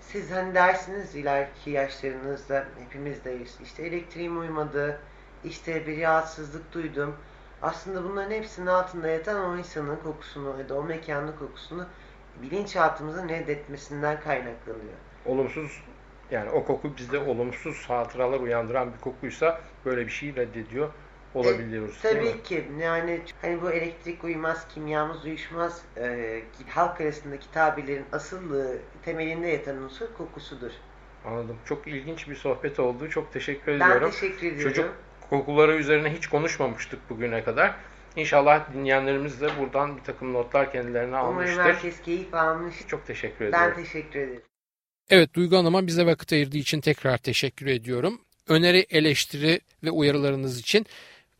siz 0.00 0.30
hani 0.30 0.54
dersiniz 0.54 1.14
ileriki 1.14 1.70
yaşlarınızda 1.70 2.64
hepimiz 2.78 3.24
deyiz. 3.24 3.58
İşte 3.62 3.82
elektriğim 3.82 4.40
uymadı, 4.40 5.00
işte 5.44 5.86
bir 5.86 6.02
rahatsızlık 6.02 6.72
duydum. 6.72 7.16
Aslında 7.62 8.04
bunların 8.04 8.30
hepsinin 8.30 8.66
altında 8.66 9.08
yatan 9.08 9.50
o 9.50 9.56
insanın 9.56 9.96
kokusunu 9.96 10.58
ya 10.58 10.68
da 10.68 10.74
o 10.74 10.84
mekanın 10.84 11.32
kokusunu 11.38 11.86
bilinçaltımızın 12.42 13.28
reddetmesinden 13.28 14.20
kaynaklanıyor. 14.20 14.94
Olumsuz 15.26 15.82
Yani 16.30 16.50
o 16.50 16.64
koku 16.64 16.96
bizde 16.96 17.18
olumsuz 17.18 17.84
hatıralar 17.90 18.40
uyandıran 18.40 18.92
bir 18.92 18.98
kokuysa 18.98 19.60
böyle 19.84 20.06
bir 20.06 20.12
şeyi 20.12 20.36
reddediyor 20.36 20.88
olabiliyoruz. 21.34 22.00
E, 22.00 22.02
değil 22.02 22.16
mi? 22.16 22.30
tabii 22.30 22.42
ki 22.42 22.68
yani 22.80 23.20
hani 23.42 23.62
bu 23.62 23.70
elektrik 23.70 24.24
uyumaz, 24.24 24.68
kimyamız 24.68 25.24
uyuşmaz 25.24 25.82
e, 25.96 26.42
halk 26.68 27.00
arasındaki 27.00 27.50
tabirlerin 27.52 28.04
asıllığı 28.12 28.78
temelinde 29.04 29.46
yatan 29.48 29.76
unsur 29.76 30.06
kokusudur. 30.18 30.70
Anladım. 31.24 31.56
Çok 31.64 31.86
ilginç 31.86 32.28
bir 32.28 32.34
sohbet 32.34 32.80
oldu. 32.80 33.10
Çok 33.10 33.32
teşekkür 33.32 33.80
Ben 33.80 33.86
ediyorum. 33.86 34.10
teşekkür 34.10 34.46
ediyorum. 34.46 34.62
Çocuk 34.62 34.94
kokuları 35.30 35.76
üzerine 35.76 36.14
hiç 36.16 36.26
konuşmamıştık 36.26 37.10
bugüne 37.10 37.44
kadar. 37.44 37.74
İnşallah 38.16 38.72
dinleyenlerimiz 38.74 39.40
de 39.40 39.48
buradan 39.58 39.96
bir 39.96 40.02
takım 40.02 40.32
notlar 40.32 40.72
kendilerine 40.72 41.16
Umarım 41.16 41.36
almıştır. 41.38 41.60
herkes 41.62 42.02
keyif 42.02 42.34
almış. 42.34 42.74
Çok 42.88 43.06
teşekkür 43.06 43.44
Ben 43.44 43.48
ediyorum. 43.48 43.84
teşekkür 43.84 44.18
ederim. 44.20 44.42
Evet 45.10 45.34
Duygu 45.34 45.56
Hanım'a 45.56 45.86
bize 45.86 46.06
vakit 46.06 46.32
ayırdığı 46.32 46.56
için 46.58 46.80
tekrar 46.80 47.18
teşekkür 47.18 47.66
ediyorum. 47.66 48.20
Öneri, 48.48 48.86
eleştiri 48.90 49.60
ve 49.84 49.90
uyarılarınız 49.90 50.60
için 50.60 50.86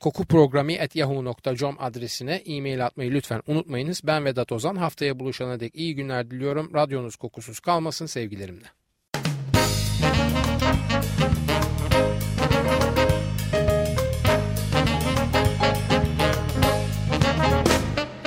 kokuprogrami.yahoo.com 0.01 1.77
adresine 1.79 2.35
e-mail 2.35 2.87
atmayı 2.87 3.11
lütfen 3.13 3.43
unutmayınız. 3.47 4.01
Ben 4.05 4.25
Vedat 4.25 4.53
Ozan. 4.53 4.77
Haftaya 4.77 5.19
buluşana 5.21 5.61
dek 5.61 5.75
iyi 5.77 5.95
günler 5.95 6.31
diliyorum. 6.31 6.71
Radyonuz 6.75 7.17
kokusuz 7.17 7.61
kalmasın 7.61 8.07
sevgilerimle. 8.07 8.65